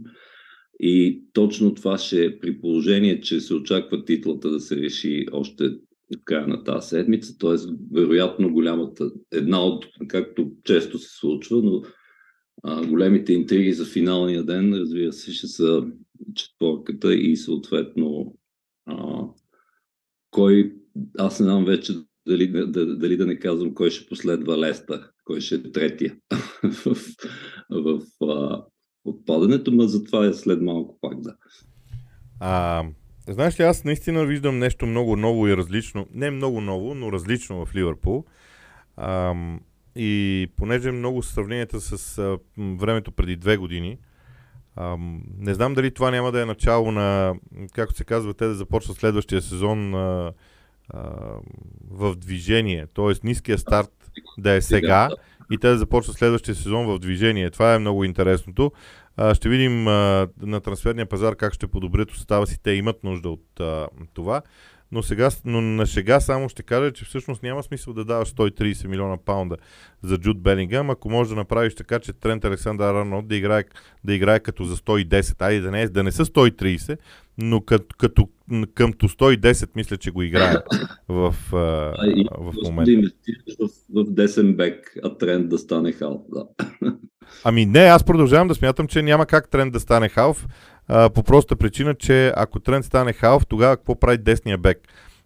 И 0.83 1.23
точно 1.33 1.73
това 1.73 1.97
ще 1.97 2.25
е 2.25 2.39
при 2.39 2.61
положение, 2.61 3.21
че 3.21 3.41
се 3.41 3.53
очаква 3.53 4.05
титлата 4.05 4.50
да 4.50 4.59
се 4.59 4.75
реши 4.75 5.25
още 5.31 5.69
в 6.15 6.23
края 6.23 6.47
на 6.47 6.63
тази 6.63 6.88
седмица, 6.88 7.38
т.е. 7.38 7.55
вероятно 7.91 8.53
голямата, 8.53 9.11
една 9.31 9.65
от, 9.65 9.85
както 10.07 10.51
често 10.63 11.00
се 11.00 11.17
случва, 11.17 11.61
но 11.63 11.81
а, 12.63 12.88
големите 12.88 13.33
интриги 13.33 13.73
за 13.73 13.85
финалния 13.85 14.43
ден, 14.43 14.73
разбира 14.73 15.13
се, 15.13 15.33
ще 15.33 15.47
са 15.47 15.88
четворката 16.35 17.13
и 17.13 17.35
съответно 17.35 18.35
а, 18.85 19.25
кой 20.31 20.75
аз 21.17 21.39
не 21.39 21.43
знам 21.43 21.65
вече 21.65 21.93
дали, 22.27 22.47
дали 22.73 23.17
да 23.17 23.25
не 23.25 23.39
казвам 23.39 23.73
кой 23.73 23.89
ще 23.89 24.09
последва 24.09 24.57
Леста, 24.57 25.11
кой 25.23 25.41
ще 25.41 25.55
е 25.55 25.71
третия 25.71 26.17
в, 26.63 26.97
в, 27.69 28.01
в 28.21 28.71
отпадането, 29.05 29.72
но 29.72 29.88
затова 29.88 30.25
е 30.25 30.34
след 30.34 30.62
малко 30.62 30.98
пак, 31.01 31.22
да. 31.22 31.36
А, 32.39 32.84
знаеш 33.27 33.60
ли, 33.60 33.63
аз 33.63 33.84
наистина 33.84 34.25
виждам 34.25 34.60
нещо 34.60 34.86
много 34.86 35.15
ново 35.15 35.48
и 35.48 35.58
различно. 35.58 36.08
Не 36.13 36.31
много 36.31 36.62
ново, 36.62 36.96
но 36.96 37.12
различно 37.12 37.65
в 37.65 37.75
Ливърпул. 37.75 38.25
А, 38.98 39.36
и 39.96 40.48
понеже 40.58 40.91
много 40.91 41.24
сравненията 41.24 41.81
с 41.81 42.17
а, 42.17 42.38
времето 42.58 43.12
преди 43.12 43.36
две 43.36 43.58
години, 43.58 43.98
а, 44.75 44.98
не 45.38 45.53
знам 45.53 45.74
дали 45.74 45.93
това 45.93 46.12
няма 46.12 46.31
да 46.31 46.41
е 46.41 46.46
начало 46.46 46.91
на, 46.91 47.36
както 47.74 47.96
се 47.96 48.03
казва, 48.03 48.34
те 48.34 48.46
да 48.46 48.53
започнат 48.53 48.98
следващия 48.98 49.41
сезон 49.41 49.96
а, 49.96 50.34
а, 50.89 51.10
в 51.89 52.15
движение. 52.15 52.88
Т.е. 52.96 53.27
ниския 53.27 53.58
старт 53.58 54.12
да 54.38 54.51
е 54.51 54.62
сега 54.62 55.10
и 55.51 55.58
те 55.58 55.67
да 55.67 55.77
започнат 55.77 56.17
следващия 56.17 56.55
сезон 56.55 56.86
в 56.86 57.00
движение. 57.00 57.50
Това 57.50 57.75
е 57.75 57.79
много 57.79 58.03
интересното. 58.03 58.72
А, 59.17 59.36
ще 59.36 59.50
видим 59.50 59.88
а, 59.88 60.27
на 60.41 60.62
трансферния 60.62 61.05
пазар 61.05 61.36
как 61.36 61.53
ще 61.53 61.67
подобрят 61.67 62.12
устава 62.12 62.48
си. 62.48 62.60
Те 62.63 62.72
имат 62.72 63.03
нужда 63.03 63.29
от 63.29 63.60
а, 63.60 63.88
това. 64.13 64.41
Но, 64.91 65.03
сега, 65.03 65.29
но 65.46 65.62
на 65.62 65.86
шега 65.86 66.20
само 66.20 66.50
ще 66.50 66.63
кажа, 66.63 66.91
че 66.91 67.05
всъщност 67.05 67.43
няма 67.43 67.63
смисъл 67.63 67.93
да 67.93 68.05
даваш 68.05 68.34
130 68.34 68.88
милиона 68.88 69.17
паунда 69.17 69.58
за 70.03 70.17
Джуд 70.17 70.41
Белингам, 70.41 70.89
ако 70.89 71.10
можеш 71.10 71.29
да 71.29 71.36
направиш 71.36 71.75
така, 71.75 72.00
че 72.00 72.13
Трент 72.13 72.46
Александър 72.46 72.93
Арнолд 72.93 73.27
да 73.27 73.36
играе, 73.36 73.63
да 74.03 74.13
играе 74.13 74.39
като 74.39 74.63
за 74.63 74.77
110, 74.77 75.41
айде 75.41 75.62
да 75.62 75.72
не, 75.72 75.88
да 75.88 76.03
не 76.03 76.12
са 76.12 76.25
130, 76.25 76.98
но 77.41 77.62
като, 77.62 77.95
като 77.98 78.29
къмто 78.74 79.10
110 79.10 79.69
мисля, 79.75 79.98
че 79.98 80.12
го 80.12 80.21
играе 80.21 80.55
в, 81.10 81.36
а, 81.53 81.57
в 82.38 82.53
момента. 82.63 82.91
Да 82.91 82.91
инвестираш 82.91 83.55
в, 83.60 83.69
в 83.93 84.13
десен 84.13 84.55
бек, 84.55 84.98
а 85.03 85.17
Трент 85.17 85.50
да 85.50 85.57
стане 85.57 85.91
халф. 85.91 86.21
Да. 86.29 86.45
Ами 87.43 87.65
не, 87.65 87.79
аз 87.79 88.03
продължавам 88.03 88.48
да 88.48 88.55
смятам, 88.55 88.88
че 88.88 89.01
няма 89.01 89.25
как 89.25 89.50
Трент 89.50 89.74
да 89.74 89.79
стане 89.79 90.10
халф, 90.10 90.48
а, 90.88 91.10
по 91.10 91.24
проста 91.24 91.55
причина, 91.55 91.95
че 91.95 92.33
ако 92.36 92.60
Трент 92.60 92.86
стане 92.86 93.13
халф, 93.13 93.45
тогава 93.45 93.77
какво 93.77 94.00
прави 94.00 94.17
десния 94.17 94.57
бек? 94.57 94.77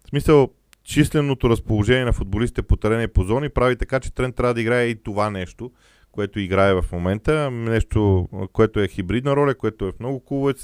В 0.04 0.08
смисъл, 0.08 0.48
численото 0.84 1.50
разположение 1.50 2.04
на 2.04 2.12
футболистите 2.12 2.62
по 2.62 2.76
терена 2.76 3.02
и 3.02 3.08
по 3.08 3.24
зони 3.24 3.48
прави 3.48 3.76
така, 3.76 4.00
че 4.00 4.14
Трент 4.14 4.36
трябва 4.36 4.54
да 4.54 4.60
играе 4.60 4.86
и 4.86 5.02
това 5.02 5.30
нещо, 5.30 5.70
което 6.12 6.40
играе 6.40 6.74
в 6.74 6.84
момента. 6.92 7.50
Нещо, 7.50 8.28
което 8.52 8.80
е 8.80 8.88
хибридна 8.88 9.36
роля, 9.36 9.54
което 9.54 9.86
е 9.86 9.92
в 9.92 10.00
много 10.00 10.24
клубове 10.24 10.54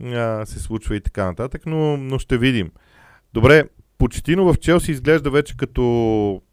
се, 0.00 0.42
се 0.46 0.58
случва 0.58 0.96
и 0.96 1.00
така 1.00 1.24
нататък, 1.24 1.66
но, 1.66 1.96
но 1.96 2.18
ще 2.18 2.38
видим. 2.38 2.70
Добре, 3.34 3.64
Почетино 3.98 4.52
в 4.52 4.58
Челси 4.58 4.90
изглежда 4.90 5.30
вече 5.30 5.56
като 5.56 5.82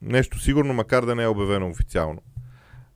нещо 0.02 0.40
сигурно, 0.40 0.74
макар 0.74 1.06
да 1.06 1.16
не 1.16 1.24
е 1.24 1.28
обявено 1.28 1.70
официално. 1.70 2.22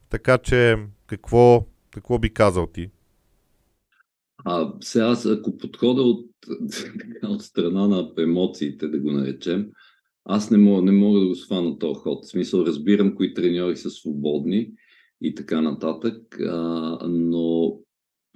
Така 0.09 0.37
че, 0.37 0.75
какво, 1.07 1.65
какво 1.91 2.19
би 2.19 2.33
казал 2.33 2.67
ти? 2.67 2.89
А 4.45 4.73
сега, 4.81 5.15
ако 5.25 5.57
подхода 5.57 6.01
от, 6.01 6.25
от 7.23 7.41
страна 7.41 7.87
на 7.87 8.11
емоциите, 8.17 8.87
да 8.87 8.99
го 8.99 9.11
наречем, 9.11 9.67
аз 10.25 10.51
не 10.51 10.57
мога, 10.57 10.81
не 10.81 10.91
мога 10.91 11.19
да 11.19 11.27
го 11.27 11.35
свана 11.35 11.79
този 11.79 11.99
ход. 11.99 12.25
В 12.25 12.29
смисъл, 12.29 12.63
разбирам 12.65 13.15
кои 13.15 13.33
треньори 13.33 13.77
са 13.77 13.89
свободни 13.89 14.71
и 15.21 15.35
така 15.35 15.61
нататък, 15.61 16.39
а, 16.39 16.99
но 17.09 17.77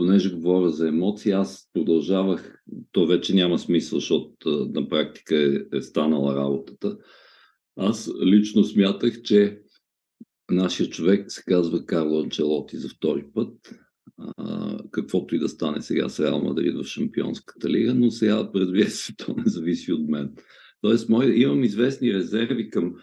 понеже 0.01 0.33
говоря 0.33 0.69
за 0.69 0.87
емоции, 0.87 1.31
аз 1.31 1.69
продължавах, 1.73 2.61
то 2.91 3.07
вече 3.07 3.35
няма 3.35 3.59
смисъл, 3.59 3.99
защото 3.99 4.69
на 4.73 4.87
практика 4.87 5.35
е, 5.35 5.77
е 5.77 5.81
станала 5.81 6.35
работата. 6.35 6.97
Аз 7.75 8.11
лично 8.25 8.63
смятах, 8.63 9.21
че 9.21 9.59
нашия 10.51 10.89
човек 10.89 11.31
се 11.31 11.43
казва 11.47 11.85
Карло 11.85 12.21
Анчелоти 12.21 12.77
за 12.77 12.89
втори 12.89 13.25
път 13.33 13.75
а, 14.17 14.77
каквото 14.91 15.35
и 15.35 15.39
да 15.39 15.49
стане 15.49 15.81
сега 15.81 16.09
с 16.09 16.19
Реал 16.19 16.41
Мадрид 16.41 16.75
в 16.75 16.83
Шампионската 16.83 17.69
лига, 17.69 17.93
но 17.93 18.11
сега, 18.11 18.49
разбира 18.55 18.85
се, 18.89 19.15
то 19.15 19.35
не 19.37 19.43
зависи 19.45 19.93
от 19.93 20.09
мен. 20.09 20.33
Тоест, 20.81 21.09
мой, 21.09 21.33
имам 21.35 21.63
известни 21.63 22.13
резерви 22.13 22.69
към 22.69 22.93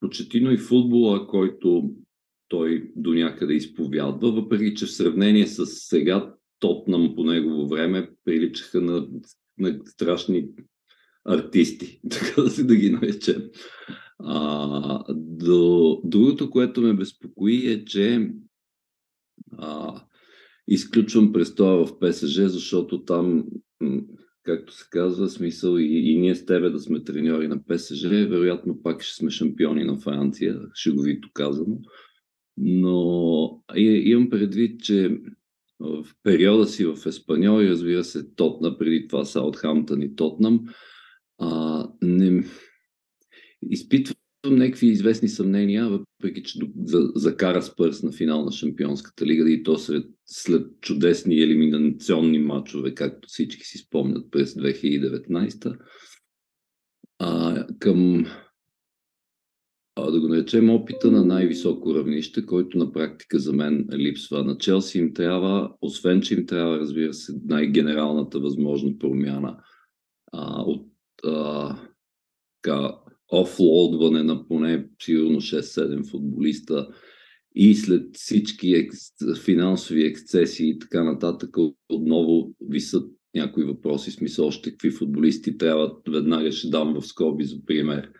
почетино 0.00 0.52
и 0.52 0.58
футбола, 0.58 1.26
който 1.26 1.90
той 2.48 2.92
до 2.96 3.14
някъде 3.14 3.54
изповядва, 3.54 4.32
въпреки 4.32 4.74
че 4.74 4.86
в 4.86 4.92
сравнение 4.92 5.46
с 5.46 5.66
сега 5.66 6.36
Тотнам 6.58 7.14
по 7.16 7.24
негово 7.24 7.68
време 7.68 8.10
приличаха 8.24 8.80
на, 8.80 9.08
на 9.58 9.80
страшни 9.84 10.48
артисти, 11.24 12.00
така 12.10 12.42
да, 12.42 12.50
си 12.50 12.66
да 12.66 12.76
ги 12.76 12.90
наречем. 12.90 13.42
А, 14.18 15.04
до, 15.14 16.00
другото, 16.04 16.50
което 16.50 16.80
ме 16.80 16.94
безпокои 16.94 17.72
е, 17.72 17.84
че 17.84 18.30
а, 19.58 20.00
изключвам 20.68 21.32
престоя 21.32 21.86
в 21.86 21.98
ПСЖ, 21.98 22.34
защото 22.34 23.04
там, 23.04 23.44
както 24.42 24.72
се 24.72 24.84
казва, 24.90 25.28
смисъл 25.28 25.76
и, 25.76 26.10
и 26.10 26.16
ние 26.16 26.34
с 26.34 26.46
тебе 26.46 26.70
да 26.70 26.80
сме 26.80 27.04
треньори 27.04 27.48
на 27.48 27.64
ПСЖ, 27.64 28.02
вероятно 28.04 28.82
пак 28.82 29.02
ще 29.02 29.16
сме 29.16 29.30
шампиони 29.30 29.84
на 29.84 29.98
Франция, 29.98 30.60
шеговито 30.74 31.28
казано. 31.34 31.78
Но 32.56 33.62
и, 33.76 33.82
имам 33.82 34.30
предвид, 34.30 34.80
че 34.80 35.20
в 35.80 36.06
периода 36.22 36.66
си 36.66 36.84
в 36.84 37.06
Еспаньол 37.06 37.62
и 37.62 37.70
разбира 37.70 38.04
се 38.04 38.34
Тотна, 38.34 38.78
преди 38.78 39.08
това 39.08 39.24
Саутхамптън 39.24 40.02
и 40.02 40.16
Тотнам, 40.16 40.64
а, 41.38 41.88
не, 42.02 42.44
изпитвам 43.70 44.16
някакви 44.44 44.86
известни 44.86 45.28
съмнения, 45.28 45.88
въпреки 45.88 46.42
че 46.42 46.58
закара 47.14 47.62
Спърс 47.62 48.02
на 48.02 48.12
финал 48.12 48.44
на 48.44 48.52
Шампионската 48.52 49.26
лига 49.26 49.50
и 49.50 49.62
то 49.62 49.78
след, 49.78 50.06
след 50.26 50.66
чудесни 50.80 51.42
елиминационни 51.42 52.38
матчове, 52.38 52.94
както 52.94 53.28
всички 53.28 53.64
си 53.64 53.78
спомнят 53.78 54.30
през 54.30 54.54
2019. 54.54 55.78
А, 57.18 57.66
към 57.78 58.26
а, 59.96 60.10
да 60.10 60.20
го 60.20 60.28
наречем 60.28 60.70
опита 60.70 61.10
на 61.10 61.24
най-високо 61.24 61.94
равнище, 61.94 62.46
който 62.46 62.78
на 62.78 62.92
практика 62.92 63.38
за 63.38 63.52
мен 63.52 63.88
липсва. 63.92 64.44
На 64.44 64.58
Челси 64.58 64.98
им 64.98 65.14
трябва, 65.14 65.72
освен 65.80 66.20
че 66.20 66.34
им 66.34 66.46
трябва, 66.46 66.78
разбира 66.78 67.14
се, 67.14 67.32
най-генералната 67.44 68.40
възможна 68.40 68.98
промяна 68.98 69.58
а, 70.32 70.62
от 70.62 70.86
а, 71.24 71.76
така, 72.62 72.94
офлоудване 73.32 74.22
на 74.22 74.48
поне 74.48 74.88
сигурно 75.02 75.40
6-7 75.40 76.10
футболиста 76.10 76.88
и 77.54 77.74
след 77.74 78.16
всички 78.16 78.72
екс, 78.72 78.98
финансови 79.44 80.06
ексцесии 80.06 80.70
и 80.70 80.78
така 80.78 81.04
нататък 81.04 81.56
отново 81.88 82.54
висат 82.60 83.10
някои 83.34 83.64
въпроси, 83.64 84.10
смисъл 84.10 84.46
още 84.46 84.70
какви 84.70 84.90
футболисти 84.90 85.58
трябва, 85.58 85.92
веднага 86.08 86.52
ще 86.52 86.68
дам 86.68 86.94
в 86.94 87.06
скоби 87.06 87.44
за 87.44 87.56
пример 87.66 88.10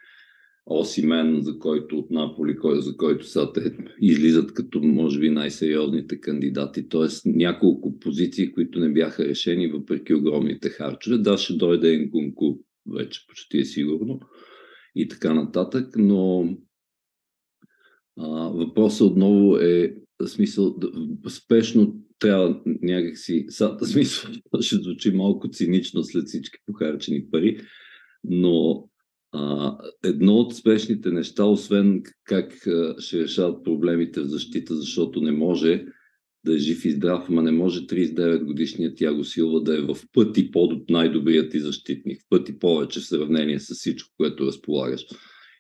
Осимен, 0.67 1.41
за 1.43 1.59
който 1.59 1.99
от 1.99 2.11
Наполи, 2.11 2.57
кой, 2.57 2.83
за 2.83 2.97
който 2.97 3.27
са 3.27 3.53
те 3.53 3.77
излизат 4.01 4.55
като 4.55 4.83
може 4.83 5.21
би 5.21 5.31
най-сериозните 5.31 6.21
кандидати, 6.21 6.89
т.е. 6.89 7.29
няколко 7.29 7.99
позиции, 7.99 8.53
които 8.53 8.81
не 8.81 8.93
бяха 8.93 9.25
решени 9.25 9.69
въпреки 9.69 10.15
огромните 10.15 10.69
харчове. 10.69 11.19
Да, 11.19 11.39
ще 11.39 11.55
дойде 11.55 11.99
Нкунку, 11.99 12.59
вече 12.95 13.27
почти 13.29 13.59
е 13.59 13.65
сигурно, 13.65 14.21
и 14.95 15.09
така 15.09 15.35
нататък, 15.35 15.95
но 15.97 16.57
а, 18.19 18.29
въпросът 18.49 19.01
отново 19.01 19.57
е 19.57 19.97
смисъл, 20.27 20.77
спешно 21.29 22.01
трябва 22.19 22.63
някакси, 22.83 23.47
са, 23.49 23.77
смисъл, 23.83 24.31
ще 24.61 24.77
звучи 24.77 25.11
малко 25.11 25.49
цинично 25.51 26.03
след 26.03 26.27
всички 26.27 26.59
похарчени 26.67 27.31
пари, 27.31 27.61
но 28.25 28.89
а, 29.37 29.77
едно 30.05 30.35
от 30.35 30.55
спешните 30.55 31.11
неща, 31.11 31.45
освен 31.45 32.03
как 32.25 32.67
а, 32.67 32.95
ще 32.99 33.23
решават 33.23 33.65
проблемите 33.65 34.21
в 34.21 34.27
защита, 34.27 34.77
защото 34.77 35.21
не 35.21 35.33
може 35.33 35.85
да 36.45 36.55
е 36.55 36.59
жив 36.59 36.85
и 36.85 36.91
здрав, 36.91 37.27
ама 37.29 37.43
не 37.43 37.53
може 37.53 37.87
39 37.87 38.45
годишният 38.45 38.97
Тяго 38.97 39.25
Силва 39.25 39.63
да 39.63 39.79
е 39.79 39.81
в 39.81 39.97
пъти 40.13 40.51
по 40.51 40.69
най-добрият 40.91 41.51
ти 41.51 41.61
защитник, 41.61 42.21
в 42.21 42.29
пъти 42.31 42.59
повече 42.59 43.01
в 43.01 43.07
сравнение 43.07 43.61
с 43.61 43.75
всичко, 43.75 44.11
което 44.17 44.47
разполагаш 44.47 45.07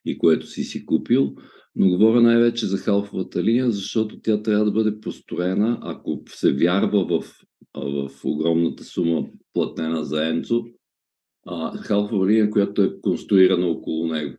и 0.04 0.18
което 0.18 0.46
си 0.46 0.64
си 0.64 0.86
купил. 0.86 1.34
Но 1.74 1.88
говоря 1.88 2.20
най-вече 2.20 2.66
за 2.66 2.78
халфовата 2.78 3.42
линия, 3.42 3.70
защото 3.70 4.20
тя 4.20 4.42
трябва 4.42 4.64
да 4.64 4.70
бъде 4.70 5.00
построена, 5.00 5.78
ако 5.82 6.22
се 6.28 6.52
вярва 6.52 7.06
в, 7.06 7.24
в 7.74 8.10
огромната 8.24 8.84
сума 8.84 9.26
платена 9.52 10.04
за 10.04 10.28
Енцо, 10.28 10.64
халфова 11.80 12.26
линия, 12.26 12.50
която 12.50 12.82
е 12.82 13.00
конструирана 13.00 13.66
около 13.66 14.06
него. 14.06 14.36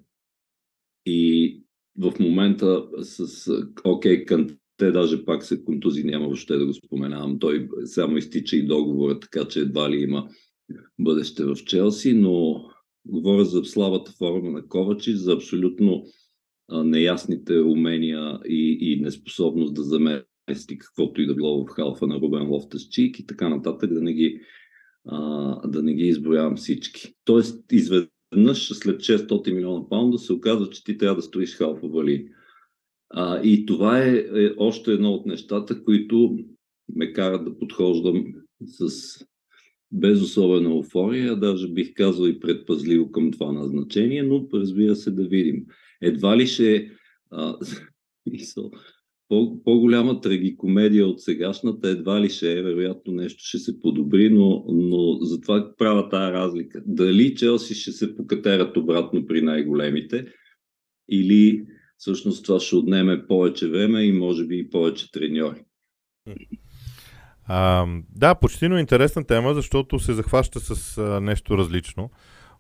И 1.06 1.62
в 2.00 2.14
момента 2.20 2.88
с, 3.02 3.52
окей, 3.84 4.26
okay, 4.26 4.58
те 4.78 4.92
даже 4.92 5.26
пак 5.26 5.44
се 5.44 5.64
контузи, 5.64 6.04
няма 6.04 6.26
въобще 6.26 6.58
да 6.58 6.66
го 6.66 6.74
споменавам. 6.74 7.40
Той 7.40 7.70
само 7.86 8.18
изтича 8.18 8.56
и 8.56 8.68
договора, 8.68 9.20
така 9.20 9.46
че 9.46 9.60
едва 9.60 9.90
ли 9.90 10.02
има 10.02 10.30
бъдеще 11.00 11.46
в 11.46 11.56
Челси, 11.56 12.14
но 12.14 12.66
Говоря 13.08 13.46
за 13.46 13.64
слабата 13.64 14.12
форма 14.12 14.52
на 14.52 14.68
Ковачи, 14.68 15.16
за 15.16 15.34
абсолютно 15.34 16.06
а, 16.68 16.84
неясните 16.84 17.60
умения 17.60 18.40
и, 18.46 18.78
и 18.82 19.02
неспособност 19.02 19.74
да 19.74 19.84
замести 19.84 20.78
каквото 20.78 21.22
и 21.22 21.28
да 21.28 21.36
било 21.36 21.66
в 21.66 21.70
халфа 21.70 22.08
на 22.08 22.16
Рубен 22.16 22.50
Лофтес 22.50 22.90
Чик 22.90 23.20
и 23.20 23.26
така 23.26 23.50
нататък, 23.50 23.94
да 23.94 24.02
не 24.02 24.14
ги, 24.14 24.42
а, 25.08 25.68
да 25.68 25.84
не 25.84 25.94
ги 25.94 26.08
изброявам 26.08 26.56
всички. 26.56 27.14
Тоест, 27.26 27.72
изведнъж 27.72 28.74
след 28.74 29.02
600 29.02 29.54
милиона 29.54 29.90
паунда 29.90 30.18
се 30.18 30.34
оказва, 30.34 30.70
че 30.70 30.84
ти 30.84 30.98
трябва 30.98 31.16
да 31.16 31.22
строиш 31.22 31.56
халфова 31.56 32.04
линия. 32.04 32.26
А, 33.10 33.42
и 33.42 33.66
това 33.66 34.04
е, 34.04 34.16
е 34.18 34.52
още 34.58 34.92
едно 34.92 35.12
от 35.12 35.26
нещата, 35.26 35.84
които 35.84 36.40
ме 36.96 37.14
карат 37.14 37.46
да 37.46 37.58
подхождам 37.58 38.26
с 38.66 38.90
без 39.92 40.22
особена 40.22 40.70
еуфория, 40.70 41.36
даже 41.36 41.68
бих 41.68 41.94
казал 41.94 42.26
и 42.26 42.40
предпазливо 42.40 43.12
към 43.12 43.32
това 43.32 43.52
назначение, 43.52 44.24
но 44.24 44.48
разбира 44.54 44.96
се 44.96 45.12
да 45.12 45.28
видим. 45.28 45.66
Едва 46.02 46.38
ли 46.38 46.48
ще 46.48 46.92
а, 47.32 47.58
по, 49.30 49.64
по-голяма 49.64 50.22
трагикомедия 50.22 51.08
от 51.08 51.22
сегашната, 51.22 51.90
едва 51.90 52.22
ли 52.22 52.30
ще 52.30 52.52
е, 52.52 52.62
вероятно 52.62 53.14
нещо 53.14 53.44
ще 53.44 53.58
се 53.58 53.80
подобри, 53.80 54.30
но, 54.30 54.66
но 54.68 55.18
затова 55.22 55.74
правя 55.78 56.10
тази 56.10 56.34
разлика. 56.34 56.82
Дали 56.86 57.36
Челси 57.36 57.76
ще 57.76 57.92
се 57.92 58.16
покатерат 58.16 58.78
обратно 58.78 59.28
при 59.28 59.42
най-големите 59.42 60.26
или 61.10 61.66
всъщност 61.98 62.46
това 62.46 62.60
ще 62.60 62.76
отнеме 62.76 63.28
повече 63.28 63.70
време 63.70 64.04
и 64.04 64.12
може 64.12 64.46
би 64.46 64.60
и 64.60 64.70
повече 64.70 65.12
треньори. 65.12 65.64
А, 67.46 67.86
да, 68.16 68.36
почти 68.36 68.66
е 68.66 68.80
интересна 68.80 69.24
тема, 69.24 69.54
защото 69.54 70.00
се 70.00 70.14
захваща 70.14 70.60
с 70.60 70.98
а, 70.98 71.22
нещо 71.22 71.58
различно. 71.58 72.10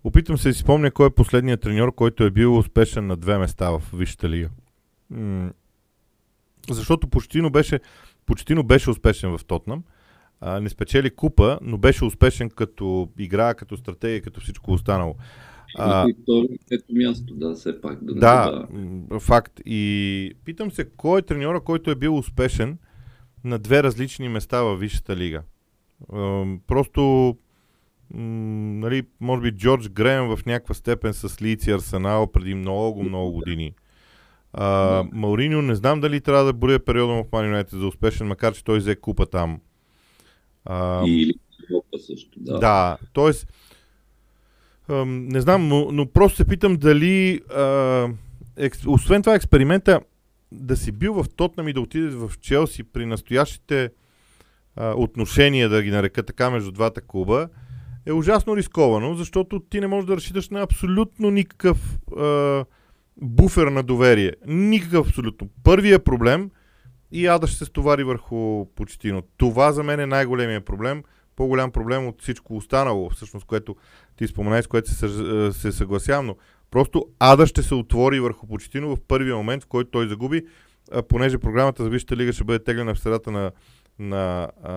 Опитвам 0.03 0.37
се 0.37 0.49
да 0.49 0.53
си 0.53 0.61
спомня 0.61 0.91
кой 0.91 1.07
е 1.07 1.15
последният 1.15 1.61
треньор, 1.61 1.95
който 1.95 2.23
е 2.23 2.31
бил 2.31 2.57
успешен 2.57 3.07
на 3.07 3.17
две 3.17 3.37
места 3.37 3.69
в 3.69 3.81
Висшата 3.93 4.29
лига. 4.29 4.49
Защото 6.69 7.07
Почтино 7.07 7.49
беше, 7.49 7.79
Почтино 8.25 8.63
беше 8.63 8.89
успешен 8.89 9.37
в 9.37 9.45
Тотнам. 9.45 9.83
А, 10.41 10.59
не 10.59 10.69
спечели 10.69 11.09
купа, 11.09 11.59
но 11.61 11.77
беше 11.77 12.05
успешен 12.05 12.49
като 12.49 13.09
игра, 13.19 13.53
като 13.53 13.77
стратегия, 13.77 14.21
като 14.21 14.41
всичко 14.41 14.71
останало. 14.71 15.15
А, 15.77 16.09
и 16.09 16.15
второ, 16.23 16.47
ето 16.71 16.85
място, 16.89 17.33
да, 17.33 17.53
все 17.53 17.81
пак. 17.81 17.99
Да, 18.01 18.13
да, 18.13 18.67
да, 18.71 19.19
факт. 19.19 19.61
И 19.65 20.33
питам 20.45 20.71
се, 20.71 20.89
кой 20.97 21.19
е 21.19 21.21
треньора, 21.21 21.61
който 21.61 21.91
е 21.91 21.95
бил 21.95 22.17
успешен 22.17 22.77
на 23.43 23.59
две 23.59 23.83
различни 23.83 24.29
места 24.29 24.61
във 24.61 24.79
Висшата 24.79 25.15
лига? 25.15 25.41
Просто, 26.67 27.35
нали, 28.13 29.03
може 29.19 29.41
би 29.41 29.51
Джордж 29.51 29.89
Греем 29.89 30.27
в 30.27 30.39
някаква 30.45 30.75
степен 30.75 31.13
с 31.13 31.41
Лици 31.41 31.71
Арсенал 31.71 32.31
преди 32.31 32.55
много, 32.55 33.03
много 33.03 33.31
години. 33.31 33.73
А. 34.59 35.03
Мауриньо 35.13 35.61
не 35.61 35.75
знам 35.75 35.99
дали 35.99 36.21
трябва 36.21 36.43
да 36.43 36.53
бъде 36.53 36.79
периода 36.79 37.13
в 37.13 37.25
Ман 37.31 37.65
за 37.71 37.87
успешен, 37.87 38.27
макар 38.27 38.53
че 38.53 38.63
той 38.63 38.77
взе 38.77 38.95
купа 38.95 39.25
там. 39.25 39.59
А, 40.65 41.03
Или 41.07 41.33
Европа 41.69 41.99
също, 41.99 42.39
да. 42.39 42.59
Да, 42.59 42.97
т.е. 43.13 43.31
не 45.05 45.41
знам, 45.41 45.67
но, 45.67 45.91
но 45.91 46.05
просто 46.05 46.37
се 46.37 46.45
питам 46.47 46.77
дали 46.77 47.41
а, 47.55 48.07
екс, 48.57 48.89
освен 48.89 49.21
това 49.21 49.35
експеримента 49.35 49.99
да 50.51 50.77
си 50.77 50.91
бил 50.91 51.13
в 51.13 51.25
Тотнам 51.35 51.67
и 51.67 51.73
да 51.73 51.81
отидеш 51.81 52.13
в 52.13 52.31
Челси 52.41 52.83
при 52.83 53.05
настоящите 53.05 53.91
а, 54.75 54.93
отношения, 54.97 55.69
да 55.69 55.83
ги 55.83 55.91
нарека 55.91 56.23
така, 56.23 56.49
между 56.49 56.71
двата 56.71 57.01
клуба, 57.01 57.49
е 58.05 58.11
ужасно 58.11 58.57
рисковано, 58.57 59.15
защото 59.15 59.59
ти 59.59 59.79
не 59.79 59.87
можеш 59.87 60.07
да 60.07 60.15
разчиташ 60.15 60.49
на 60.49 60.61
абсолютно 60.61 61.31
никакъв 61.31 61.99
а, 62.17 62.65
буфер 63.21 63.67
на 63.67 63.83
доверие. 63.83 64.33
Никакъв 64.47 65.07
абсолютно. 65.07 65.49
Първият 65.63 66.05
проблем 66.05 66.51
и 67.11 67.27
Ада 67.27 67.47
ще 67.47 67.57
се 67.57 67.65
стовари 67.65 68.03
върху 68.03 68.65
почтино. 68.75 69.21
Това 69.37 69.71
за 69.71 69.83
мен 69.83 69.99
е 69.99 70.05
най-големият 70.05 70.65
проблем. 70.65 71.03
По-голям 71.35 71.71
проблем 71.71 72.07
от 72.07 72.21
всичко 72.21 72.55
останало, 72.57 73.09
всъщност, 73.09 73.45
което 73.45 73.75
ти 74.15 74.27
спомена, 74.27 74.63
с 74.63 74.67
което 74.67 74.91
се, 74.91 75.09
се 75.51 75.71
съгласявам, 75.71 76.25
но 76.25 76.35
просто 76.71 77.05
Ада 77.19 77.47
ще 77.47 77.63
се 77.63 77.75
отвори 77.75 78.19
върху 78.19 78.47
почтино 78.47 78.95
в 78.95 79.01
първия 79.07 79.35
момент, 79.35 79.63
в 79.63 79.67
който 79.67 79.91
той 79.91 80.07
загуби, 80.07 80.45
понеже 81.07 81.37
програмата 81.37 81.83
за 81.83 81.89
Висшата 81.89 82.15
лига 82.15 82.33
ще 82.33 82.43
бъде 82.43 82.63
теглена 82.63 82.95
в 82.95 82.99
средата 82.99 83.31
на, 83.31 83.51
на, 83.99 84.49
а, 84.63 84.73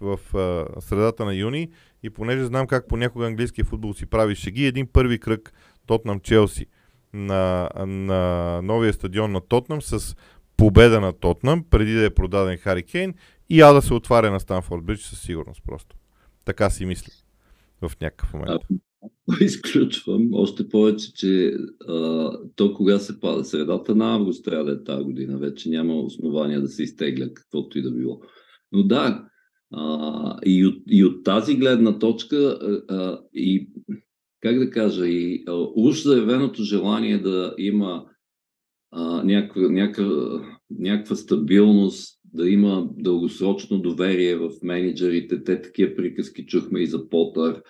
в 0.00 0.18
а, 0.34 0.80
средата 0.80 1.24
на 1.24 1.34
юни 1.34 1.68
и 2.02 2.10
понеже 2.10 2.44
знам 2.44 2.66
как 2.66 2.88
понякога 2.88 3.26
английския 3.26 3.64
футбол 3.64 3.94
си 3.94 4.06
прави 4.06 4.34
шеги, 4.34 4.66
един 4.66 4.86
първи 4.92 5.18
кръг 5.18 5.52
Тотнам 5.86 6.20
Челси– 6.20 6.66
на, 7.12 7.68
на 7.86 8.60
новия 8.62 8.92
стадион 8.92 9.32
на 9.32 9.40
Тотнам 9.40 9.82
с 9.82 10.16
победа 10.56 11.00
на 11.00 11.12
Тотнам, 11.12 11.64
преди 11.70 11.92
да 11.92 12.04
е 12.04 12.10
продаден 12.10 12.58
Хари 12.58 12.82
Кейн 12.82 13.14
и 13.50 13.60
а 13.60 13.72
да 13.72 13.82
се 13.82 13.94
отваря 13.94 14.30
на 14.30 14.40
Станфорд 14.40 14.84
Бридж 14.84 15.00
със 15.00 15.20
сигурност 15.20 15.62
просто. 15.66 15.96
Така 16.44 16.70
си 16.70 16.84
мисля 16.84 17.12
в 17.82 17.92
някакъв 18.00 18.32
момент. 18.32 18.62
Изключвам. 19.40 20.28
Още 20.32 20.68
повече, 20.68 21.14
че 21.14 21.54
а, 21.88 22.32
то 22.56 22.74
кога 22.74 22.98
се 22.98 23.20
пада? 23.20 23.44
Средата 23.44 23.94
на 23.94 24.14
август 24.14 24.44
трябва 24.44 24.64
да 24.64 24.72
е 24.72 24.84
тази 24.84 25.04
година. 25.04 25.38
Вече 25.38 25.70
няма 25.70 25.94
основания 25.94 26.60
да 26.60 26.68
се 26.68 26.82
изтегля 26.82 27.34
каквото 27.34 27.78
и 27.78 27.82
да 27.82 27.90
било. 27.90 28.20
Но 28.72 28.82
да, 28.82 29.24
а, 29.72 30.36
и, 30.44 30.66
от, 30.66 30.82
и 30.86 31.04
от 31.04 31.24
тази 31.24 31.56
гледна 31.56 31.98
точка 31.98 32.36
а, 32.36 33.20
и 33.34 33.68
как 34.40 34.58
да 34.58 34.70
кажа, 34.70 35.08
и 35.08 35.44
уж 35.74 36.02
заявеното 36.02 36.62
желание 36.62 37.18
да 37.18 37.54
има 37.58 38.06
някаква, 38.92 41.16
стабилност, 41.16 42.20
да 42.24 42.48
има 42.48 42.88
дългосрочно 42.98 43.78
доверие 43.78 44.36
в 44.36 44.50
менеджерите. 44.62 45.44
Те 45.44 45.62
такива 45.62 45.96
приказки 45.96 46.46
чухме 46.46 46.80
и 46.80 46.86
за 46.86 47.08
Потър. 47.08 47.62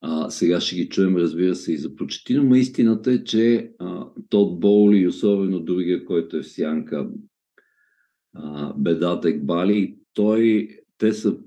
А, 0.00 0.30
сега 0.30 0.60
ще 0.60 0.76
ги 0.76 0.88
чуем, 0.88 1.16
разбира 1.16 1.54
се, 1.54 1.72
и 1.72 1.76
за 1.76 1.96
почти, 1.96 2.34
но 2.34 2.54
истината 2.54 3.12
е, 3.12 3.24
че 3.24 3.72
а, 3.78 4.06
Тод 4.28 4.60
Боули 4.60 4.98
и 4.98 5.06
особено 5.06 5.60
другия, 5.60 6.04
който 6.04 6.36
е 6.36 6.42
в 6.42 6.48
Сянка, 6.48 7.10
а, 8.34 8.74
Бедатек 8.78 9.44
Бали, 9.44 9.98
той, 10.14 10.68
те 10.98 11.12
са 11.12 11.38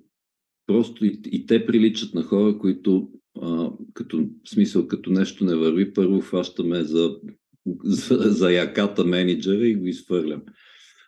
просто 0.68 1.06
и, 1.06 1.22
и 1.32 1.46
те 1.46 1.66
приличат 1.66 2.14
на 2.14 2.24
хора, 2.24 2.58
които 2.58 3.10
смисъл, 4.50 4.88
като 4.88 5.10
нещо 5.10 5.46
не 5.46 5.56
върви, 5.56 5.94
първо 5.94 6.22
хващаме 6.22 6.84
за, 6.84 7.16
за, 7.84 8.18
за 8.18 8.52
яката 8.52 9.06
менеджера 9.06 9.68
и 9.68 9.76
го 9.76 9.88
изхвърлям. 9.88 10.42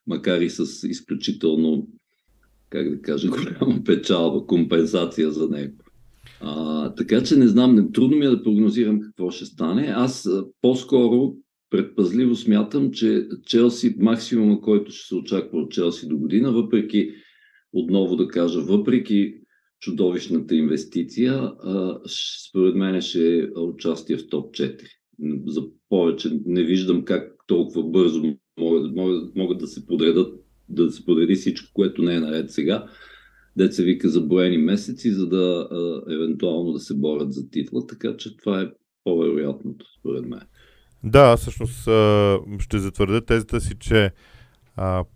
Макар 0.07 0.41
и 0.41 0.49
с 0.49 0.87
изключително, 0.87 1.87
как 2.69 2.89
да 2.89 3.01
кажа, 3.01 3.29
голяма 3.61 3.83
печалба, 3.83 4.45
компенсация 4.45 5.31
за 5.31 5.49
него. 5.49 5.77
А, 6.41 6.93
така 6.95 7.23
че 7.23 7.35
не 7.35 7.47
знам, 7.47 7.91
трудно 7.93 8.17
ми 8.17 8.25
е 8.25 8.29
да 8.29 8.43
прогнозирам 8.43 9.01
какво 9.01 9.31
ще 9.31 9.45
стане. 9.45 9.93
Аз 9.95 10.29
по-скоро 10.61 11.33
предпазливо 11.69 12.35
смятам, 12.35 12.91
че 12.91 13.27
Челси, 13.45 13.95
максимума, 13.99 14.61
който 14.61 14.91
ще 14.91 15.07
се 15.07 15.15
очаква 15.15 15.59
от 15.59 15.71
Челси 15.71 16.07
до 16.07 16.17
година, 16.17 16.51
въпреки, 16.51 17.11
отново 17.73 18.15
да 18.15 18.27
кажа, 18.27 18.61
въпреки 18.61 19.33
чудовищната 19.79 20.55
инвестиция, 20.55 21.51
според 22.49 22.75
мен 22.75 23.01
ще 23.01 23.39
е 23.39 23.59
участие 23.59 24.17
в 24.17 24.29
топ 24.29 24.55
4. 24.55 24.81
За 25.45 25.61
повече 25.89 26.39
не 26.45 26.63
виждам 26.63 27.05
как 27.05 27.33
толкова 27.47 27.83
бързо 27.83 28.21
могат, 28.59 28.95
могат, 28.95 29.35
могат 29.35 29.57
да 29.57 29.67
се 29.67 29.85
подредат, 29.85 30.33
да 30.69 30.91
се 30.91 31.05
подреди 31.05 31.35
всичко, 31.35 31.71
което 31.73 32.01
не 32.01 32.15
е 32.15 32.19
наред 32.19 32.51
сега. 32.51 32.87
Се 33.71 33.83
вика 33.83 34.09
за 34.09 34.21
броени 34.21 34.57
месеци, 34.57 35.11
за 35.11 35.27
да 35.27 35.67
а, 35.71 36.13
евентуално 36.13 36.71
да 36.73 36.79
се 36.79 36.93
борят 36.93 37.33
за 37.33 37.49
титла, 37.49 37.87
така 37.87 38.17
че 38.17 38.37
това 38.37 38.61
е 38.61 38.71
по-вероятното, 39.03 39.85
според 39.99 40.25
мен. 40.25 40.41
Да, 41.03 41.37
всъщност 41.37 41.81
ще 42.59 42.79
затвърдя 42.79 43.21
тезата 43.21 43.61
си, 43.61 43.73
че 43.79 44.11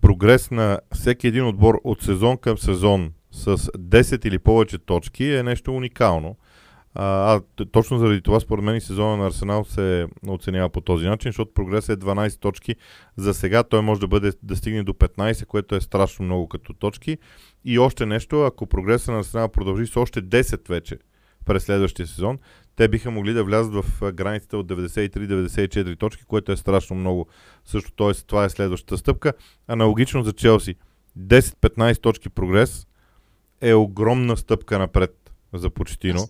прогрес 0.02 0.52
на 0.52 0.80
всеки 0.94 1.28
един 1.28 1.48
отбор 1.48 1.82
от 1.84 2.02
сезон 2.02 2.38
към 2.38 2.58
сезон 2.58 3.12
с 3.32 3.58
10 3.58 4.26
или 4.26 4.40
повече 4.40 4.78
точки 4.78 5.26
е 5.26 5.44
нещо 5.44 5.76
уникално. 5.76 6.36
А, 6.94 7.36
а 7.36 7.66
точно 7.66 7.98
заради 7.98 8.22
това, 8.22 8.40
според 8.40 8.66
мен, 8.66 8.76
и 8.76 8.82
сезона 8.82 9.18
на 9.18 9.28
Арсенал 9.28 9.64
се 9.64 10.08
оценява 10.28 10.70
по 10.70 10.82
този 10.82 11.08
начин, 11.08 11.30
защото 11.30 11.54
прогресът 11.54 12.04
е 12.04 12.06
12 12.06 12.40
точки. 12.40 12.76
За 13.18 13.34
сега 13.34 13.64
той 13.64 13.82
може 13.82 14.02
да, 14.02 14.08
бъде, 14.08 14.32
да 14.44 14.56
стигне 14.56 14.84
до 14.84 14.94
15, 14.94 15.46
което 15.46 15.76
е 15.76 15.82
страшно 15.82 16.26
много 16.26 16.48
като 16.48 16.74
точки. 16.74 17.18
И 17.66 17.80
още 17.80 18.06
нещо, 18.06 18.44
ако 18.44 18.66
прогресът 18.66 19.08
на 19.08 19.20
Арсенал 19.20 19.50
продължи 19.50 19.88
с 19.88 19.98
още 19.98 20.22
10 20.22 20.70
вече 20.70 20.98
през 21.46 21.64
следващия 21.64 22.08
сезон, 22.08 22.40
те 22.76 22.88
биха 22.88 23.12
могли 23.12 23.34
да 23.34 23.44
влязат 23.44 23.74
в 23.74 24.12
границите 24.12 24.56
от 24.56 24.68
93-94 24.68 26.00
точки, 26.00 26.24
което 26.24 26.52
е 26.52 26.58
страшно 26.58 26.96
много. 26.96 27.28
Също 27.66 27.92
т.е. 27.92 28.14
това 28.14 28.46
е 28.46 28.50
следващата 28.50 28.98
стъпка. 28.98 29.34
Аналогично 29.68 30.24
за 30.24 30.34
Челси. 30.34 30.76
10-15 31.20 32.02
точки 32.02 32.30
прогрес 32.30 32.88
е 33.62 33.74
огромна 33.74 34.38
стъпка 34.38 34.80
напред 34.80 35.34
за 35.54 35.70
Почтино. 35.70 36.28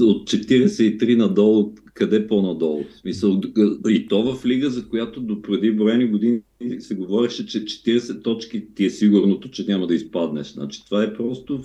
От 0.00 0.30
43 0.30 1.16
надолу, 1.16 1.74
къде 1.94 2.26
по-надолу? 2.26 2.84
Смисъл, 3.00 3.40
и 3.88 4.06
то 4.08 4.34
в 4.34 4.46
лига, 4.46 4.70
за 4.70 4.88
която 4.88 5.20
до 5.20 5.42
преди 5.42 5.72
броени 5.72 6.06
години 6.06 6.40
се 6.78 6.94
говореше, 6.94 7.46
че 7.46 7.64
40 7.64 8.24
точки 8.24 8.74
ти 8.74 8.84
е 8.84 8.90
сигурното, 8.90 9.50
че 9.50 9.64
няма 9.68 9.86
да 9.86 9.94
изпаднеш. 9.94 10.52
Значи 10.52 10.84
това 10.84 11.02
е 11.02 11.14
просто, 11.14 11.64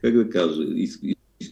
как 0.00 0.14
да 0.14 0.30
кажа, 0.30 0.62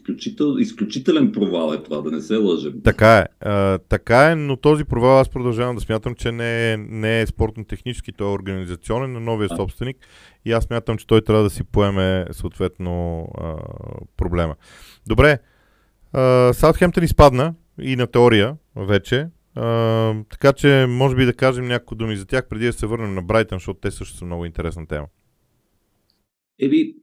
изключител, 0.08 0.56
изключителен 0.58 1.32
провал 1.32 1.72
е 1.72 1.82
това, 1.82 2.00
да 2.00 2.10
не 2.10 2.20
се 2.20 2.36
лъжем. 2.36 2.82
Така 2.84 3.18
е, 3.18 3.26
а, 3.40 3.78
така 3.78 4.30
е, 4.30 4.34
но 4.34 4.56
този 4.56 4.84
провал 4.84 5.20
аз 5.20 5.28
продължавам 5.28 5.76
да 5.76 5.80
смятам, 5.80 6.14
че 6.14 6.32
не 6.32 6.72
е, 6.72 6.76
не 6.76 7.20
е 7.20 7.26
спортно-технически, 7.26 8.12
той 8.12 8.28
е 8.28 8.34
организационен 8.34 9.12
на 9.12 9.20
новия 9.20 9.48
а. 9.52 9.56
собственик 9.56 9.96
и 10.44 10.52
аз 10.52 10.64
смятам, 10.64 10.98
че 10.98 11.06
той 11.06 11.20
трябва 11.20 11.42
да 11.42 11.50
си 11.50 11.64
поеме 11.64 12.26
съответно 12.30 13.26
а, 13.38 13.56
проблема. 14.16 14.54
Добре, 15.06 15.38
Саутхемптън 16.52 17.04
изпадна 17.04 17.54
и 17.80 17.96
на 17.96 18.06
теория 18.06 18.56
вече. 18.76 19.28
Uh, 19.56 20.24
така 20.30 20.52
че, 20.52 20.86
може 20.88 21.16
би 21.16 21.24
да 21.24 21.34
кажем 21.34 21.68
няколко 21.68 21.94
думи 21.94 22.16
за 22.16 22.26
тях, 22.26 22.48
преди 22.48 22.66
да 22.66 22.72
се 22.72 22.86
върнем 22.86 23.14
на 23.14 23.22
Брайтън, 23.22 23.56
защото 23.56 23.80
те 23.80 23.90
също 23.90 24.16
са 24.16 24.24
много 24.24 24.44
интересна 24.44 24.86
тема. 24.86 25.06
Еби, 26.60 26.94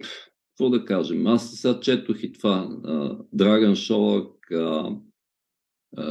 какво 0.58 0.70
да 0.70 0.86
кажем? 0.86 1.28
Аз 1.28 1.52
сега 1.52 1.80
четох 1.80 2.24
и 2.24 2.32
това. 2.32 2.70
Драган 3.34 3.76
Шолак, 3.76 4.28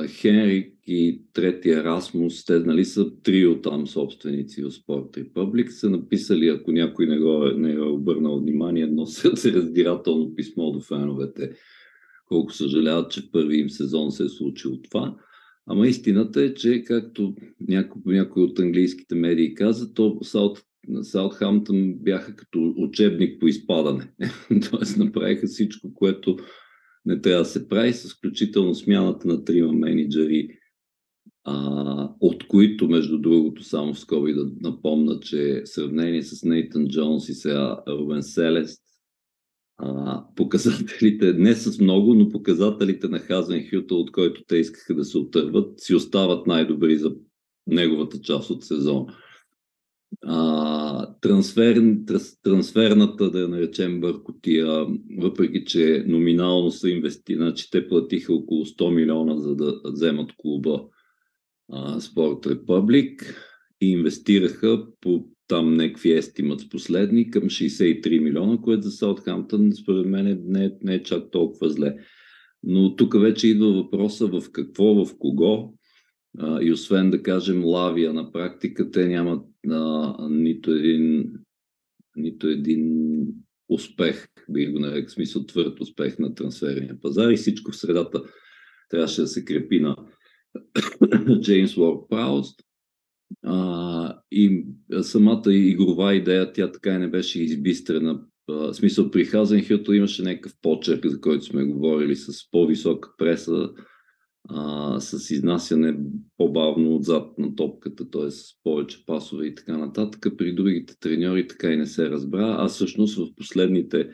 Хенрик 0.08 0.74
и 0.86 1.22
третия 1.32 1.84
Расмус, 1.84 2.44
те 2.44 2.58
нали 2.58 2.84
са 2.84 3.20
трио 3.22 3.60
там 3.60 3.86
собственици 3.86 4.64
от 4.64 4.72
Sport 4.72 5.24
Republic, 5.24 5.68
са 5.68 5.90
написали, 5.90 6.48
ако 6.48 6.72
някой 6.72 7.06
не 7.06 7.18
го, 7.18 7.44
не 7.56 7.72
е 7.72 7.80
обърнал 7.80 8.38
внимание, 8.38 8.82
едно 8.82 9.06
се 9.06 9.52
раздирателно 9.52 10.34
писмо 10.34 10.70
до 10.70 10.80
феновете 10.80 11.52
колко 12.28 12.52
съжаляват, 12.52 13.10
че 13.10 13.20
в 13.20 13.30
първи 13.30 13.56
им 13.56 13.70
сезон 13.70 14.10
се 14.10 14.24
е 14.24 14.28
случило 14.28 14.82
това. 14.82 15.16
Ама 15.66 15.86
истината 15.86 16.42
е, 16.42 16.54
че 16.54 16.84
както 16.84 17.34
някой, 17.68 18.02
някой 18.06 18.42
от 18.42 18.58
английските 18.58 19.14
медии 19.14 19.54
каза, 19.54 19.94
то 19.94 20.18
Саут, 20.86 21.06
Саутхамптън 21.06 21.94
бяха 21.94 22.36
като 22.36 22.74
учебник 22.76 23.40
по 23.40 23.46
изпадане. 23.46 24.12
Тоест 24.70 24.96
направиха 24.96 25.46
всичко, 25.46 25.94
което 25.94 26.36
не 27.04 27.20
трябва 27.20 27.42
да 27.42 27.48
се 27.48 27.68
прави, 27.68 27.92
с 27.92 28.14
включително 28.14 28.74
смяната 28.74 29.28
на 29.28 29.44
трима 29.44 29.72
менеджери, 29.72 30.48
а, 31.44 32.10
от 32.20 32.46
които, 32.46 32.88
между 32.88 33.18
другото, 33.18 33.64
само 33.64 33.94
в 33.94 33.98
скоби 33.98 34.32
да 34.32 34.50
напомна, 34.60 35.20
че 35.20 35.62
в 35.64 35.68
сравнение 35.68 36.22
с 36.22 36.44
Нейтан 36.44 36.88
Джонс 36.88 37.28
и 37.28 37.34
сега 37.34 37.82
Рубен 37.88 38.22
Селест, 38.22 38.82
а, 39.76 40.24
показателите, 40.36 41.32
не 41.32 41.54
с 41.54 41.80
много, 41.80 42.14
но 42.14 42.28
показателите 42.28 43.08
на 43.08 43.18
Хазен 43.18 43.66
Хютъл, 43.70 44.00
от 44.00 44.12
който 44.12 44.42
те 44.46 44.56
искаха 44.56 44.94
да 44.94 45.04
се 45.04 45.18
отърват, 45.18 45.80
си 45.80 45.94
остават 45.94 46.46
най-добри 46.46 46.98
за 46.98 47.14
неговата 47.66 48.20
част 48.20 48.50
от 48.50 48.64
сезона. 48.64 49.06
А, 50.22 51.14
трансфер, 51.20 51.96
трансферната, 52.42 53.30
да 53.30 53.40
я 53.40 53.48
наречем 53.48 54.00
бъркотия, 54.00 54.86
въпреки 55.18 55.64
че 55.64 56.04
номинално 56.06 56.70
са 56.70 56.90
инвести, 56.90 57.34
значи 57.34 57.70
те 57.70 57.88
платиха 57.88 58.34
около 58.34 58.64
100 58.64 58.94
милиона, 58.94 59.36
за 59.36 59.56
да 59.56 59.80
вземат 59.84 60.30
клуба 60.36 60.84
Спорт 62.00 62.46
Републик 62.46 63.34
и 63.80 63.90
инвестираха 63.90 64.86
по 65.00 65.28
там 65.48 65.74
някакви 65.74 66.12
естимат 66.12 66.60
с 66.60 66.68
последни 66.68 67.30
към 67.30 67.42
63 67.42 68.18
милиона, 68.18 68.58
което 68.62 68.82
за 68.82 68.90
Саутхамптън 68.90 69.72
според 69.72 70.06
мен 70.06 70.42
не, 70.46 70.76
не 70.82 70.94
е 70.94 71.02
чак 71.02 71.30
толкова 71.30 71.70
зле. 71.70 71.96
Но 72.62 72.96
тук 72.96 73.20
вече 73.20 73.48
идва 73.48 73.72
въпроса 73.72 74.26
в 74.26 74.42
какво, 74.52 75.04
в 75.04 75.18
кого. 75.18 75.74
А, 76.38 76.62
и 76.62 76.72
освен 76.72 77.10
да 77.10 77.22
кажем 77.22 77.64
Лавия 77.64 78.12
на 78.12 78.32
практика, 78.32 78.90
те 78.90 79.08
нямат 79.08 79.46
а, 79.70 80.16
нито 80.30 80.70
един 80.70 81.32
нито 82.16 82.48
един 82.48 83.14
успех, 83.68 84.28
бих 84.50 84.72
го 84.72 84.78
нарек, 84.78 85.10
смисъл 85.10 85.46
твърд 85.46 85.80
успех 85.80 86.18
на 86.18 86.34
трансферния 86.34 87.00
пазар 87.00 87.30
и 87.30 87.36
всичко 87.36 87.72
в 87.72 87.76
средата 87.76 88.22
трябваше 88.90 89.20
да 89.20 89.26
се 89.26 89.44
крепи 89.44 89.80
на 89.80 89.96
Джеймс 91.40 91.76
Уорд 91.76 92.08
Прауст, 92.10 92.60
и 94.32 94.66
самата 95.02 95.54
игрова 95.54 96.14
идея, 96.14 96.52
тя 96.52 96.72
така 96.72 96.94
и 96.94 96.98
не 96.98 97.10
беше 97.10 97.42
избистрена. 97.42 98.20
В 98.48 98.74
смисъл, 98.74 99.10
при 99.10 99.24
Хазенхюто 99.24 99.92
имаше 99.92 100.22
някакъв 100.22 100.52
почерк, 100.62 101.06
за 101.06 101.20
който 101.20 101.44
сме 101.44 101.64
говорили, 101.64 102.16
с 102.16 102.50
по-висока 102.50 103.08
преса, 103.18 103.70
а, 104.48 105.00
с 105.00 105.30
изнасяне 105.30 105.96
по-бавно 106.36 106.96
отзад 106.96 107.38
на 107.38 107.54
топката, 107.54 108.10
т.е. 108.10 108.30
с 108.30 108.44
повече 108.64 109.06
пасове 109.06 109.46
и 109.46 109.54
така 109.54 109.76
нататък. 109.76 110.26
При 110.38 110.54
другите 110.54 110.98
треньори 111.00 111.46
така 111.46 111.70
и 111.70 111.76
не 111.76 111.86
се 111.86 112.10
разбра. 112.10 112.56
А 112.58 112.68
всъщност 112.68 113.16
в 113.16 113.34
последните 113.36 114.08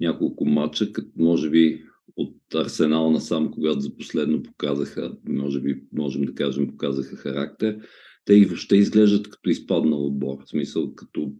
няколко 0.00 0.44
матча, 0.44 0.92
като 0.92 1.10
може 1.16 1.50
би 1.50 1.82
от 2.16 2.54
Арсенал 2.54 3.10
насам, 3.10 3.50
когато 3.50 3.80
за 3.80 3.96
последно 3.96 4.42
показаха, 4.42 5.16
може 5.28 5.60
би 5.60 5.82
можем 5.92 6.22
да 6.22 6.34
кажем, 6.34 6.66
показаха 6.66 7.16
характер, 7.16 7.78
те 8.24 8.34
и 8.34 8.44
въобще 8.44 8.76
изглеждат 8.76 9.30
като 9.30 9.50
изпаднал 9.50 10.06
отбор. 10.06 10.36
В 10.44 10.48
смисъл 10.48 10.94
като 10.94 11.32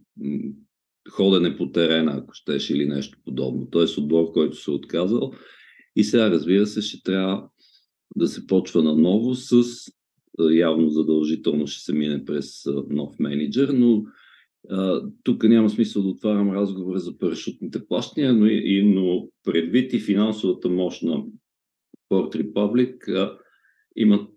ходене 1.09 1.57
по 1.57 1.71
терена, 1.71 2.13
ако 2.17 2.33
щеш, 2.33 2.69
или 2.69 2.85
нещо 2.85 3.17
подобно. 3.25 3.67
Тоест 3.71 3.97
отбор, 3.97 4.31
който 4.31 4.57
се 4.57 4.71
е 4.71 4.73
отказал. 4.73 5.31
И 5.95 6.03
сега, 6.03 6.31
разбира 6.31 6.67
се, 6.67 6.81
ще 6.81 7.03
трябва 7.03 7.49
да 8.15 8.27
се 8.27 8.47
почва 8.47 8.83
наново 8.83 9.35
с 9.35 9.63
явно 10.39 10.89
задължително 10.89 11.67
ще 11.67 11.83
се 11.83 11.93
мине 11.93 12.25
през 12.25 12.63
нов 12.89 13.19
менеджер, 13.19 13.69
но 13.69 14.03
тук 15.23 15.43
няма 15.43 15.69
смисъл 15.69 16.03
да 16.03 16.09
отварям 16.09 16.51
разговора 16.51 16.99
за 16.99 17.17
парашутните 17.17 17.87
плащания, 17.87 18.33
но, 18.33 18.45
и, 18.45 18.93
но 18.95 19.27
предвид 19.43 19.93
и 19.93 19.99
финансовата 19.99 20.69
мощ 20.69 21.03
на 21.03 21.23
Port 22.11 22.35
Republic, 22.35 23.29
имат 23.95 24.29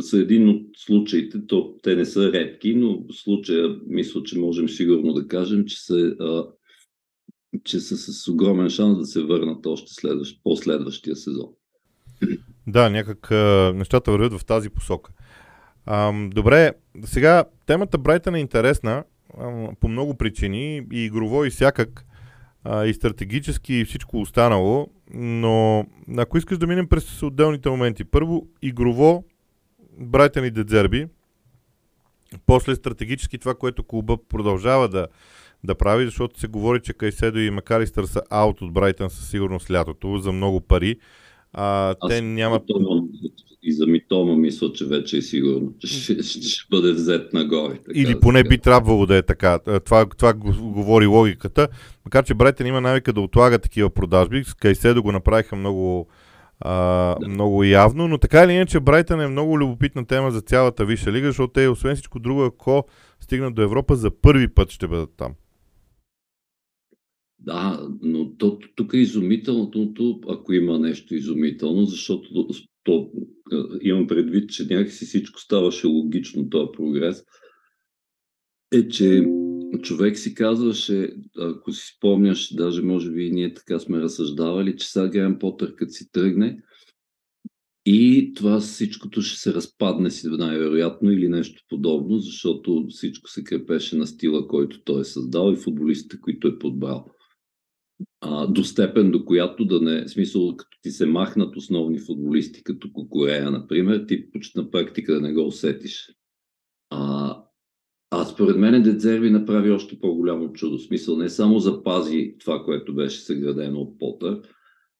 са 0.00 0.18
един 0.18 0.48
от 0.48 0.66
случаите, 0.76 1.46
то 1.46 1.76
те 1.82 1.96
не 1.96 2.04
са 2.04 2.32
редки, 2.32 2.74
но 2.74 3.04
в 3.08 3.12
случая 3.12 3.80
мисля, 3.86 4.22
че 4.22 4.38
можем 4.38 4.68
сигурно 4.68 5.12
да 5.12 5.28
кажем, 5.28 5.64
че 5.64 5.84
са, 5.84 6.16
а, 6.20 6.46
че 7.64 7.80
са 7.80 7.96
с 7.96 8.28
огромен 8.28 8.68
шанс 8.68 8.98
да 8.98 9.04
се 9.04 9.22
върнат 9.22 9.66
още 9.66 9.94
следващ, 9.94 10.40
по-следващия 10.42 11.16
сезон. 11.16 11.48
Да, 12.70 12.90
някак 12.90 13.30
а, 13.30 13.72
нещата 13.74 14.10
вървят 14.10 14.38
в 14.38 14.44
тази 14.44 14.70
посока. 14.70 15.12
А, 15.86 16.12
добре, 16.28 16.72
сега 17.04 17.44
темата 17.66 17.98
Брайтън 17.98 18.34
е 18.34 18.40
интересна 18.40 19.04
а, 19.38 19.68
по 19.80 19.88
много 19.88 20.14
причини, 20.14 20.86
и 20.92 21.04
игрово 21.04 21.44
и 21.44 21.50
всякак, 21.50 22.06
а, 22.64 22.86
и 22.86 22.94
стратегически 22.94 23.74
и 23.74 23.84
всичко 23.84 24.20
останало, 24.20 24.88
но 25.14 25.86
ако 26.18 26.38
искаш 26.38 26.58
да 26.58 26.66
минем 26.66 26.88
през 26.88 27.22
отделните 27.22 27.70
моменти. 27.70 28.04
Първо, 28.04 28.46
игрово 28.62 29.24
Брайтън 29.98 30.44
и 30.44 30.50
Дедзерби. 30.50 31.06
После 32.46 32.74
стратегически 32.74 33.38
това, 33.38 33.54
което 33.54 33.84
клуба 33.84 34.16
продължава 34.28 34.88
да, 34.88 35.06
да 35.64 35.74
прави, 35.74 36.04
защото 36.04 36.40
се 36.40 36.46
говори, 36.46 36.80
че 36.80 36.92
Кайседо 36.92 37.38
и 37.38 37.50
Макалистър 37.50 38.04
са 38.04 38.22
аут 38.30 38.62
от 38.62 38.72
Брайтън 38.72 39.10
със 39.10 39.30
сигурност 39.30 39.70
лятото 39.70 40.18
за 40.18 40.32
много 40.32 40.60
пари. 40.60 40.96
А, 41.52 41.94
Аз 42.00 42.08
те 42.08 42.22
няма... 42.22 42.60
И 43.62 43.72
за 43.72 43.86
Митома 43.86 44.36
мисля, 44.36 44.72
че 44.72 44.84
вече 44.84 45.16
е 45.16 45.22
сигурно, 45.22 45.72
че 45.78 45.86
ще, 45.86 46.22
ще, 46.22 46.64
бъде 46.70 46.92
взет 46.92 47.32
нагоре. 47.32 47.74
Така 47.74 47.92
Или 47.94 48.20
поне 48.20 48.44
би 48.44 48.58
трябвало 48.58 49.06
да 49.06 49.16
е 49.16 49.22
така. 49.22 49.58
Това, 49.84 50.06
това 50.06 50.32
говори 50.32 51.06
логиката. 51.06 51.68
Макар, 52.04 52.24
че 52.24 52.34
Брайтън 52.34 52.66
има 52.66 52.80
навика 52.80 53.12
да 53.12 53.20
отлага 53.20 53.58
такива 53.58 53.90
продажби. 53.90 54.44
С 54.44 54.54
Кайседо 54.54 55.02
го 55.02 55.12
направиха 55.12 55.56
много, 55.56 56.08
а, 56.60 56.74
да. 57.20 57.28
много 57.28 57.64
явно, 57.64 58.08
но 58.08 58.18
така 58.18 58.44
или 58.44 58.52
иначе 58.52 58.80
Брайтън 58.80 59.20
е 59.20 59.28
много 59.28 59.58
любопитна 59.58 60.06
тема 60.06 60.30
за 60.30 60.40
цялата 60.40 60.84
Висша 60.84 61.12
лига, 61.12 61.26
защото 61.26 61.52
те, 61.52 61.68
освен 61.68 61.94
всичко 61.94 62.18
друго, 62.18 62.44
ако 62.44 62.84
стигнат 63.20 63.54
до 63.54 63.62
Европа, 63.62 63.96
за 63.96 64.10
първи 64.10 64.48
път 64.48 64.70
ще 64.70 64.88
бъдат 64.88 65.10
там. 65.16 65.32
Да, 67.42 67.88
но 68.02 68.36
тук 68.76 68.94
е 68.94 68.98
изумителното, 68.98 70.20
ако 70.28 70.52
има 70.52 70.78
нещо 70.78 71.14
изумително, 71.14 71.84
защото 71.84 72.48
то, 72.84 73.10
имам 73.82 74.06
предвид, 74.06 74.50
че 74.50 74.64
някакси 74.64 75.04
всичко 75.04 75.40
ставаше 75.40 75.86
логично, 75.86 76.50
този 76.50 76.68
прогрес, 76.76 77.24
е, 78.72 78.88
че 78.88 79.26
човек 79.82 80.18
си 80.18 80.34
казваше, 80.34 81.14
ако 81.38 81.72
си 81.72 81.94
спомняш, 81.96 82.54
даже 82.54 82.82
може 82.82 83.10
би 83.10 83.26
и 83.26 83.30
ние 83.30 83.54
така 83.54 83.78
сме 83.78 84.00
разсъждавали, 84.00 84.76
че 84.76 84.90
сега 84.90 85.08
Грен 85.08 85.38
Потър 85.38 85.74
като 85.74 85.92
си 85.92 86.12
тръгне 86.12 86.62
и 87.86 88.32
това 88.36 88.60
всичкото 88.60 89.22
ще 89.22 89.40
се 89.40 89.54
разпадне 89.54 90.10
си 90.10 90.28
най-вероятно 90.28 91.10
или 91.10 91.28
нещо 91.28 91.62
подобно, 91.68 92.18
защото 92.18 92.86
всичко 92.90 93.30
се 93.30 93.44
крепеше 93.44 93.96
на 93.96 94.06
стила, 94.06 94.48
който 94.48 94.82
той 94.84 95.00
е 95.00 95.04
създал 95.04 95.52
и 95.52 95.56
футболистите, 95.56 96.20
които 96.20 96.48
е 96.48 96.58
подбрал. 96.58 97.06
А, 98.20 98.46
до 98.46 98.64
степен, 98.64 99.10
до 99.10 99.24
която 99.24 99.64
да 99.64 99.80
не, 99.80 100.08
смисъл, 100.08 100.56
като 100.56 100.78
ти 100.82 100.90
се 100.90 101.06
махнат 101.06 101.56
основни 101.56 101.98
футболисти, 101.98 102.64
като 102.64 102.92
Кокорея, 102.92 103.50
например, 103.50 104.04
ти 104.08 104.30
почти 104.30 104.58
на 104.58 104.70
практика 104.70 105.14
да 105.14 105.20
не 105.20 105.32
го 105.32 105.46
усетиш. 105.46 106.12
А, 106.90 107.36
а 108.10 108.24
според 108.24 108.56
мен 108.56 108.82
Дедзерви 108.82 109.30
направи 109.30 109.70
още 109.70 110.00
по-голямо 110.00 110.52
чудо. 110.52 110.78
Смисъл 110.78 111.16
не 111.16 111.28
само 111.28 111.58
запази 111.58 112.34
това, 112.38 112.64
което 112.64 112.94
беше 112.94 113.20
съградено 113.20 113.80
от 113.80 113.98
Потър, 113.98 114.42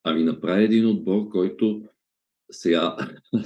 ами 0.04 0.24
направи 0.24 0.64
един 0.64 0.86
отбор, 0.86 1.28
който 1.28 1.82
сега 2.50 2.96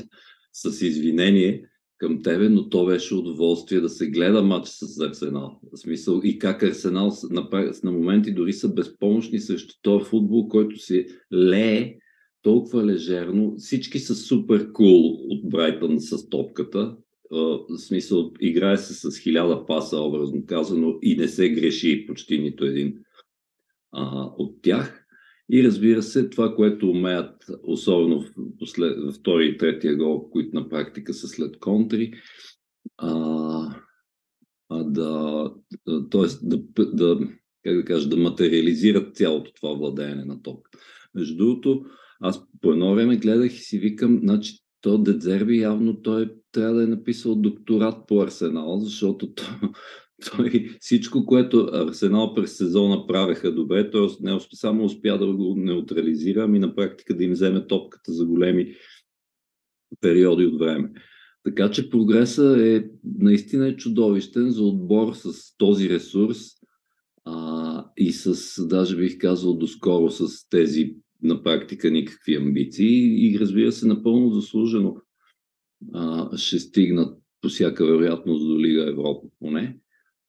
с 0.52 0.82
извинение 0.82 1.68
към 1.98 2.22
тебе, 2.22 2.48
но 2.48 2.68
то 2.68 2.86
беше 2.86 3.14
удоволствие 3.14 3.80
да 3.80 3.88
се 3.88 4.10
гледа 4.10 4.42
матч 4.42 4.68
с 4.68 5.00
Арсенал. 5.00 5.60
В 5.72 5.78
смисъл 5.78 6.20
и 6.24 6.38
как 6.38 6.62
Арсенал 6.62 7.12
на, 7.30 7.92
моменти 7.92 8.34
дори 8.34 8.52
са 8.52 8.74
безпомощни 8.74 9.40
срещу 9.40 9.74
този 9.82 10.04
футбол, 10.04 10.48
който 10.48 10.78
се 10.78 11.06
лее 11.34 11.96
толкова 12.42 12.86
лежерно. 12.86 13.54
Всички 13.58 13.98
са 13.98 14.14
супер 14.14 14.72
кул 14.72 15.04
от 15.28 15.48
Брайтън 15.48 16.00
с 16.00 16.28
топката. 16.28 16.96
В 17.30 17.78
смисъл, 17.78 18.32
играе 18.40 18.76
се 18.76 18.94
с 18.94 19.18
хиляда 19.18 19.66
паса, 19.66 20.00
образно 20.00 20.46
казано, 20.46 20.98
и 21.02 21.16
не 21.16 21.28
се 21.28 21.48
греши 21.48 22.06
почти 22.06 22.38
нито 22.38 22.64
един 22.64 22.98
а, 23.92 24.30
от 24.38 24.62
тях. 24.62 25.03
И 25.50 25.64
разбира 25.64 26.02
се, 26.02 26.28
това, 26.28 26.54
което 26.54 26.90
умеят, 26.90 27.44
особено 27.62 28.20
в, 28.20 28.32
послед, 28.58 28.98
в 28.98 29.12
втори 29.12 29.46
и 29.46 29.56
третия 29.56 29.96
гол, 29.96 30.30
които 30.30 30.54
на 30.54 30.68
практика 30.68 31.14
са 31.14 31.28
след 31.28 31.58
контри, 31.58 32.12
а, 32.96 33.76
а 34.68 34.84
да, 34.84 35.50
т.е. 36.10 36.26
Да, 36.42 36.58
да, 36.76 37.18
как 37.62 37.76
да 37.76 37.84
кажа, 37.84 38.08
да 38.08 38.16
материализират 38.16 39.16
цялото 39.16 39.52
това 39.52 39.74
владеене 39.74 40.24
на 40.24 40.42
ток. 40.42 40.68
Между 41.14 41.36
другото, 41.36 41.84
аз 42.20 42.42
по 42.60 42.72
едно 42.72 42.94
време 42.94 43.16
гледах 43.16 43.54
и 43.54 43.58
си 43.58 43.78
викам, 43.78 44.20
значи 44.22 44.58
то 44.80 44.98
Дедзерби 44.98 45.58
явно 45.58 46.02
той 46.02 46.30
трябва 46.52 46.74
да 46.74 46.82
е 46.82 46.86
написал 46.86 47.34
докторат 47.34 48.06
по 48.08 48.20
Арсенал, 48.20 48.78
защото 48.80 49.34
то, 49.34 49.42
той 50.30 50.76
всичко, 50.80 51.26
което 51.26 51.68
Арсенал 51.72 52.34
през 52.34 52.56
сезона 52.56 53.06
правеха 53.06 53.54
добре, 53.54 53.90
той 53.90 54.08
не 54.20 54.38
само 54.54 54.84
успя 54.84 55.18
да 55.18 55.26
го 55.26 55.54
неутрализира, 55.56 56.44
ами 56.44 56.58
на 56.58 56.74
практика 56.74 57.16
да 57.16 57.24
им 57.24 57.32
вземе 57.32 57.66
топката 57.66 58.12
за 58.12 58.26
големи 58.26 58.74
периоди 60.00 60.46
от 60.46 60.58
време. 60.58 60.92
Така 61.44 61.70
че 61.70 61.90
прогреса 61.90 62.56
е 62.60 62.84
наистина 63.18 63.68
е 63.68 63.76
чудовищен 63.76 64.50
за 64.50 64.62
отбор 64.62 65.14
с 65.14 65.56
този 65.56 65.88
ресурс 65.88 66.38
а, 67.24 67.86
и 67.96 68.12
с, 68.12 68.66
даже 68.66 68.96
бих 68.96 69.18
казал, 69.18 69.54
доскоро 69.54 70.10
с 70.10 70.48
тези 70.48 70.94
на 71.22 71.42
практика 71.42 71.90
никакви 71.90 72.36
амбиции 72.36 73.26
и 73.26 73.38
разбира 73.40 73.72
се 73.72 73.86
напълно 73.86 74.30
заслужено 74.30 74.96
а, 75.92 76.36
ще 76.36 76.58
стигнат 76.58 77.18
по 77.40 77.48
всяка 77.48 77.86
вероятност 77.86 78.46
до 78.48 78.60
Лига 78.60 78.90
Европа 78.90 79.28
поне. 79.38 79.78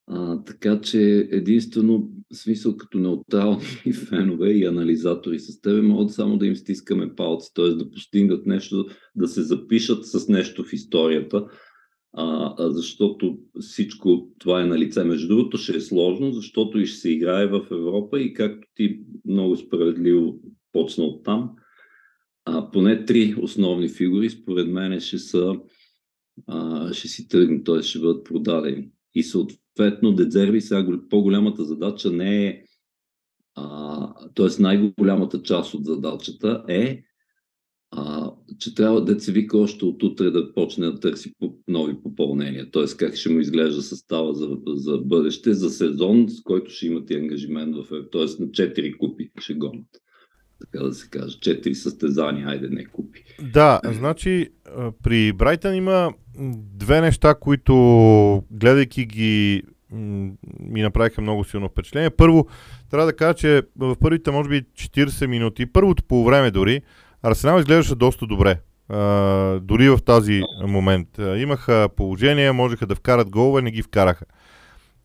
А, 0.07 0.43
така 0.43 0.81
че 0.81 1.27
единствено, 1.31 2.09
смисъл 2.33 2.77
като 2.77 2.99
неутрални 2.99 3.93
фенове 4.09 4.51
и 4.51 4.65
анализатори 4.65 5.39
с 5.39 5.61
тебе, 5.61 5.81
могат 5.81 6.11
само 6.11 6.37
да 6.37 6.47
им 6.47 6.55
стискаме 6.55 7.15
палци, 7.15 7.51
т.е. 7.55 7.69
да 7.69 7.91
постигнат 7.91 8.45
нещо, 8.45 8.85
да 9.15 9.27
се 9.27 9.43
запишат 9.43 10.05
с 10.05 10.27
нещо 10.27 10.63
в 10.63 10.73
историята, 10.73 11.45
а 12.17 12.69
защото 12.71 13.37
всичко 13.59 14.29
това 14.39 14.61
е 14.61 14.65
на 14.65 14.79
лице. 14.79 15.03
Между 15.03 15.27
другото 15.27 15.57
ще 15.57 15.77
е 15.77 15.81
сложно, 15.81 16.31
защото 16.31 16.79
и 16.79 16.85
ще 16.85 16.97
се 16.97 17.09
играе 17.09 17.47
в 17.47 17.67
Европа 17.71 18.19
и 18.19 18.33
както 18.33 18.67
ти 18.75 18.99
много 19.25 19.55
справедливо 19.55 20.39
почна 20.71 21.03
от 21.03 21.23
там, 21.23 21.49
а, 22.45 22.71
поне 22.71 23.05
три 23.05 23.35
основни 23.41 23.89
фигури 23.89 24.29
според 24.29 24.67
мен 24.67 24.99
ще 24.99 25.17
са 25.17 25.55
а, 26.47 26.93
ще 26.93 27.07
си 27.07 27.27
тръгнат, 27.27 27.65
т.е. 27.65 27.81
ще 27.81 27.99
бъдат 27.99 28.25
продадени. 28.25 28.89
И 29.15 29.23
съответно 29.23 29.64
Дедзерви 30.03 30.61
сега 30.61 30.99
по-голямата 31.09 31.63
задача 31.63 32.11
не 32.11 32.47
е 32.47 32.63
т.е. 34.35 34.61
най-голямата 34.61 35.41
част 35.41 35.73
от 35.73 35.85
задачата 35.85 36.63
е 36.67 37.01
а, 37.91 38.31
че 38.59 38.75
трябва 38.75 39.03
да 39.05 39.19
се 39.19 39.31
вика 39.31 39.57
още 39.57 39.85
от 39.85 40.03
утре 40.03 40.29
да 40.29 40.53
почне 40.53 40.85
да 40.85 40.99
търси 40.99 41.33
нови 41.67 42.01
попълнения. 42.03 42.71
Т.е. 42.71 42.97
как 42.97 43.15
ще 43.15 43.29
му 43.29 43.39
изглежда 43.39 43.81
състава 43.81 44.33
за, 44.33 44.57
за 44.67 44.97
бъдеще, 44.97 45.53
за 45.53 45.69
сезон, 45.69 46.29
с 46.29 46.41
който 46.43 46.71
ще 46.71 46.87
имат 46.87 47.09
и 47.09 47.15
ангажимент 47.15 47.75
в 47.75 47.89
т.е. 48.11 48.21
на 48.21 48.47
4 48.47 48.97
купи 48.97 49.31
ще 49.39 49.53
гонят. 49.53 49.87
Така 50.61 50.83
да 50.83 50.93
се 50.93 51.09
каже. 51.09 51.37
4 51.37 51.73
състезания, 51.73 52.47
айде 52.47 52.67
не 52.69 52.85
купи. 52.85 53.23
Да, 53.53 53.79
значи 53.85 54.49
при 55.03 55.33
Брайтън 55.33 55.75
има 55.75 56.13
две 56.75 57.01
неща, 57.01 57.35
които 57.35 58.43
гледайки 58.51 59.05
ги 59.05 59.63
ми 60.59 60.81
направиха 60.81 61.21
много 61.21 61.43
силно 61.43 61.69
впечатление. 61.69 62.09
Първо, 62.09 62.47
трябва 62.91 63.05
да 63.05 63.15
кажа, 63.15 63.33
че 63.33 63.61
в 63.77 63.95
първите, 63.99 64.31
може 64.31 64.49
би, 64.49 64.61
40 64.61 65.25
минути, 65.25 65.65
първото 65.65 66.03
по 66.03 66.25
време 66.25 66.51
дори, 66.51 66.81
Арсенал 67.23 67.59
изглеждаше 67.59 67.95
доста 67.95 68.27
добре. 68.27 68.59
Uh, 68.91 69.59
дори 69.59 69.89
в 69.89 69.99
тази 70.05 70.41
момент. 70.67 71.07
Uh, 71.17 71.37
имаха 71.37 71.89
положение, 71.95 72.51
можеха 72.51 72.87
да 72.87 72.95
вкарат 72.95 73.29
голове, 73.29 73.61
не 73.61 73.71
ги 73.71 73.81
вкараха. 73.81 74.25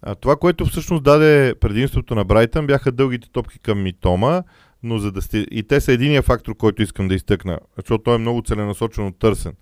Uh, 0.07 0.21
това, 0.21 0.37
което 0.37 0.67
всъщност 0.67 1.03
даде 1.03 1.55
предимството 1.61 2.15
на 2.15 2.25
Брайтън, 2.25 2.67
бяха 2.67 2.93
дългите 2.93 3.29
топки 3.33 3.59
към 3.59 3.83
Митома, 3.83 4.43
но 4.83 4.99
за 4.99 5.13
да 5.13 5.23
сте... 5.23 5.39
И 5.39 5.63
те 5.63 5.81
са 5.81 5.93
единия 5.93 6.23
фактор, 6.23 6.57
който 6.57 6.83
искам 6.83 7.09
да 7.09 7.15
изтъкна, 7.15 7.59
защото 7.77 8.03
той 8.05 8.15
е 8.15 8.19
много 8.19 8.43
целенасочено 8.43 9.13
търсен. 9.13 9.53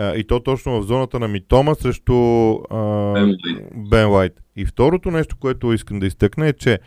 И 0.00 0.24
то 0.28 0.40
точно 0.40 0.80
в 0.80 0.86
зоната 0.86 1.20
на 1.20 1.28
Митома 1.28 1.74
срещу 1.74 2.12
uh, 2.12 3.36
Бен 3.90 4.10
Лайт. 4.10 4.32
И 4.56 4.66
второто 4.66 5.10
нещо, 5.10 5.36
което 5.36 5.72
искам 5.72 6.00
да 6.00 6.06
изтъкна 6.06 6.48
е, 6.48 6.52
че 6.52 6.78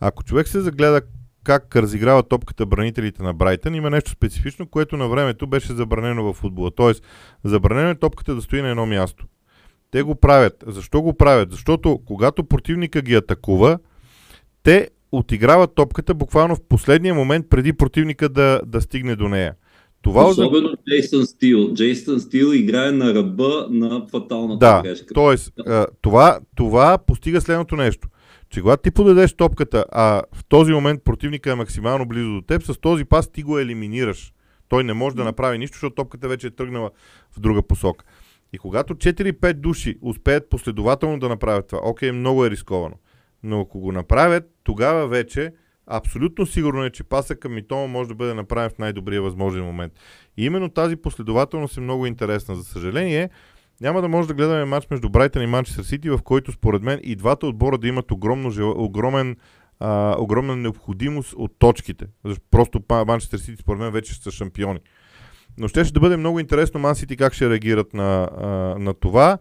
ако 0.00 0.24
човек 0.24 0.48
се 0.48 0.60
загледа 0.60 1.00
как 1.44 1.76
разиграва 1.76 2.22
топката 2.22 2.66
бранителите 2.66 3.22
на 3.22 3.34
Брайтън, 3.34 3.74
има 3.74 3.90
нещо 3.90 4.10
специфично, 4.10 4.66
което 4.66 4.96
на 4.96 5.08
времето 5.08 5.46
беше 5.46 5.72
забранено 5.72 6.24
в 6.24 6.32
футбола. 6.32 6.70
Тоест, 6.70 7.04
забранено 7.44 7.90
е 7.90 7.94
топката 7.94 8.34
да 8.34 8.42
стои 8.42 8.62
на 8.62 8.68
едно 8.68 8.86
място. 8.86 9.26
Те 9.90 10.02
го 10.02 10.14
правят. 10.14 10.64
Защо 10.66 11.02
го 11.02 11.14
правят? 11.14 11.50
Защото 11.50 12.00
когато 12.06 12.44
противника 12.44 13.02
ги 13.02 13.14
атакува, 13.14 13.78
те 14.62 14.88
отиграват 15.18 15.74
топката 15.74 16.14
буквално 16.14 16.56
в 16.56 16.62
последния 16.68 17.14
момент 17.14 17.46
преди 17.50 17.72
противника 17.72 18.28
да, 18.28 18.60
да 18.66 18.80
стигне 18.80 19.16
до 19.16 19.28
нея. 19.28 19.54
Това 20.02 20.24
Особено 20.24 20.68
за... 20.68 20.76
Джейсън 20.90 21.26
Стил. 21.26 21.74
Джейсън 21.74 22.20
Стил 22.20 22.54
играе 22.54 22.90
на 22.90 23.14
ръба 23.14 23.66
на 23.70 24.06
фаталната 24.10 24.66
да, 24.66 24.82
грешка. 24.82 25.14
Тоест, 25.14 25.52
да. 25.66 25.86
това, 26.02 26.40
това 26.56 26.98
постига 26.98 27.40
следното 27.40 27.76
нещо. 27.76 28.08
Че 28.50 28.60
когато 28.60 28.82
ти 28.82 28.90
подадеш 28.90 29.32
топката, 29.32 29.84
а 29.92 30.22
в 30.32 30.44
този 30.48 30.72
момент 30.72 31.04
противника 31.04 31.50
е 31.50 31.54
максимално 31.54 32.08
близо 32.08 32.32
до 32.32 32.40
теб, 32.40 32.62
с 32.62 32.80
този 32.80 33.04
пас 33.04 33.32
ти 33.32 33.42
го 33.42 33.58
елиминираш. 33.58 34.32
Той 34.68 34.84
не 34.84 34.92
може 34.92 35.16
да 35.16 35.24
направи 35.24 35.58
нищо, 35.58 35.74
защото 35.74 35.94
топката 35.94 36.28
вече 36.28 36.46
е 36.46 36.50
тръгнала 36.50 36.90
в 37.36 37.40
друга 37.40 37.62
посока. 37.62 38.04
И 38.52 38.58
когато 38.58 38.94
4-5 38.94 39.52
души 39.52 39.98
успеят 40.02 40.50
последователно 40.50 41.18
да 41.18 41.28
направят 41.28 41.66
това, 41.66 41.80
окей, 41.84 42.12
много 42.12 42.44
е 42.44 42.50
рисковано. 42.50 42.94
Но 43.42 43.60
ако 43.60 43.80
го 43.80 43.92
направят, 43.92 44.44
тогава 44.64 45.08
вече 45.08 45.52
абсолютно 45.86 46.46
сигурно 46.46 46.84
е, 46.84 46.90
че 46.90 47.04
паса 47.04 47.36
към 47.36 47.54
Митома 47.54 47.86
може 47.86 48.08
да 48.08 48.14
бъде 48.14 48.34
направен 48.34 48.70
в 48.70 48.78
най-добрия 48.78 49.22
възможен 49.22 49.64
момент. 49.64 49.92
И 50.36 50.44
именно 50.44 50.68
тази 50.68 50.96
последователност 50.96 51.76
е 51.76 51.80
много 51.80 52.06
интересна. 52.06 52.56
За 52.56 52.64
съжаление, 52.64 53.30
няма 53.80 54.02
да 54.02 54.08
може 54.08 54.28
да 54.28 54.34
гледаме 54.34 54.64
матч 54.64 54.86
между 54.90 55.08
Брайтън 55.08 55.42
и 55.42 55.46
Манчестър 55.46 55.82
Сити, 55.82 56.10
в 56.10 56.18
който 56.24 56.52
според 56.52 56.82
мен 56.82 57.00
и 57.02 57.16
двата 57.16 57.46
отбора 57.46 57.78
да 57.78 57.88
имат 57.88 58.10
огромно, 58.10 58.52
огромен, 58.76 59.36
а, 59.80 60.16
огромна 60.18 60.56
необходимост 60.56 61.34
от 61.36 61.52
точките. 61.58 62.06
Просто 62.50 62.80
Манчестър 63.06 63.38
Сити 63.38 63.62
според 63.62 63.80
мен 63.80 63.92
вече 63.92 64.14
са 64.14 64.30
шампиони. 64.30 64.80
Но 65.58 65.68
ще, 65.68 65.84
ще 65.84 65.94
да 65.94 66.00
бъде 66.00 66.16
много 66.16 66.40
интересно 66.40 66.80
Ман 66.80 66.94
Сити 66.94 67.16
как 67.16 67.34
ще 67.34 67.50
реагират 67.50 67.94
на, 67.94 68.30
на 68.78 68.94
това 68.94 69.38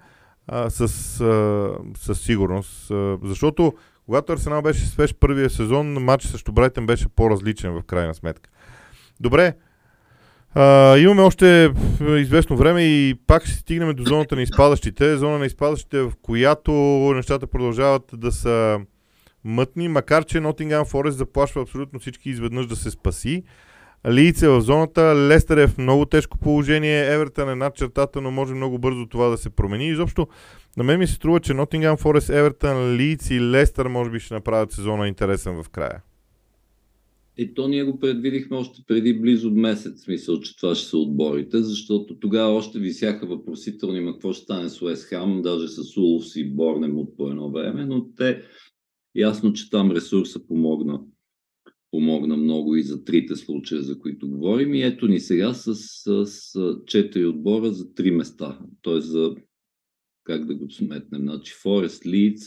а, 0.47 0.69
с, 0.69 0.81
а, 1.21 1.77
със 1.97 2.21
сигурност. 2.21 2.91
А, 2.91 3.17
защото 3.23 3.73
когато 4.05 4.33
Арсенал 4.33 4.61
беше 4.61 4.85
свеж 4.85 5.15
първия 5.15 5.49
сезон, 5.49 5.93
матч 5.93 6.23
срещу 6.23 6.51
Брайтън 6.51 6.85
беше 6.85 7.07
по-различен 7.07 7.71
в 7.71 7.83
крайна 7.83 8.13
сметка. 8.13 8.49
Добре, 9.19 9.53
а, 10.55 10.97
имаме 10.97 11.21
още 11.21 11.71
известно 12.01 12.57
време 12.57 12.83
и 12.83 13.15
пак 13.27 13.45
ще 13.45 13.55
стигнем 13.55 13.95
до 13.95 14.03
зоната 14.03 14.35
на 14.35 14.41
изпадащите. 14.41 15.17
Зона 15.17 15.39
на 15.39 15.45
изпадащите, 15.45 16.01
в 16.01 16.11
която 16.21 16.71
нещата 17.15 17.47
продължават 17.47 18.03
да 18.13 18.31
са 18.31 18.79
мътни, 19.43 19.87
макар 19.87 20.25
че 20.25 20.41
Nottingham 20.41 20.83
Forest 20.83 21.09
заплашва 21.09 21.61
абсолютно 21.61 21.99
всички 21.99 22.29
изведнъж 22.29 22.67
да 22.67 22.75
се 22.75 22.91
спаси. 22.91 23.43
Лиц 24.07 24.41
е 24.41 24.49
в 24.49 24.61
зоната, 24.61 25.15
Лестър 25.15 25.57
е 25.57 25.67
в 25.67 25.77
много 25.77 26.05
тежко 26.05 26.37
положение, 26.37 27.13
Евертън 27.13 27.49
е 27.49 27.55
над 27.55 27.75
чертата, 27.75 28.21
но 28.21 28.31
може 28.31 28.53
много 28.53 28.79
бързо 28.79 29.05
това 29.05 29.27
да 29.27 29.37
се 29.37 29.49
промени. 29.49 29.87
Изобщо, 29.87 30.27
на 30.77 30.83
мен 30.83 30.99
ми 30.99 31.07
се 31.07 31.13
струва, 31.13 31.39
че 31.39 31.53
Nottingham 31.53 32.01
Forest, 32.01 32.39
Евертън, 32.39 32.95
Лиц 32.95 33.29
и 33.29 33.41
Лестър 33.41 33.87
може 33.87 34.11
би 34.11 34.19
ще 34.19 34.33
направят 34.33 34.71
сезона 34.71 35.07
интересен 35.07 35.63
в 35.63 35.69
края. 35.69 36.01
И 37.37 37.53
то 37.53 37.67
ние 37.67 37.83
го 37.83 37.99
предвидихме 37.99 38.57
още 38.57 38.81
преди 38.87 39.19
близо 39.19 39.51
месец, 39.51 40.01
смисъл, 40.01 40.39
че 40.39 40.57
това 40.57 40.75
ще 40.75 40.87
са 40.87 40.97
отборите, 40.97 41.61
защото 41.61 42.19
тогава 42.19 42.53
още 42.55 42.79
висяха 42.79 43.25
въпросителни, 43.25 43.99
ма 43.99 44.13
какво 44.13 44.33
ще 44.33 44.43
стане 44.43 44.69
с 44.69 44.81
Уест 44.81 45.03
Хам, 45.05 45.41
даже 45.41 45.67
с 45.67 45.97
Улфс 45.97 46.35
и 46.35 46.49
Борнем 46.49 46.97
от 46.97 47.17
по 47.17 47.29
едно 47.29 47.51
време, 47.51 47.85
но 47.85 48.13
те 48.17 48.41
ясно, 49.15 49.53
че 49.53 49.69
там 49.69 49.91
ресурса 49.91 50.47
помогна, 50.47 51.01
помогна 51.91 52.37
много 52.37 52.75
и 52.75 52.83
за 52.83 53.03
трите 53.03 53.35
случая, 53.35 53.81
за 53.81 53.99
които 53.99 54.29
говорим. 54.29 54.73
И 54.73 54.83
ето 54.83 55.07
ни 55.07 55.19
сега 55.19 55.53
с, 55.53 55.75
с, 55.75 56.25
с 56.25 56.75
четири 56.87 57.25
отбора 57.25 57.71
за 57.71 57.93
три 57.93 58.11
места. 58.11 58.59
Т.е. 58.83 59.01
за, 59.01 59.35
как 60.23 60.45
да 60.45 60.55
го 60.55 60.71
сметнем, 60.71 61.21
значи 61.21 61.53
Форест, 61.61 62.05
Лидс, 62.05 62.41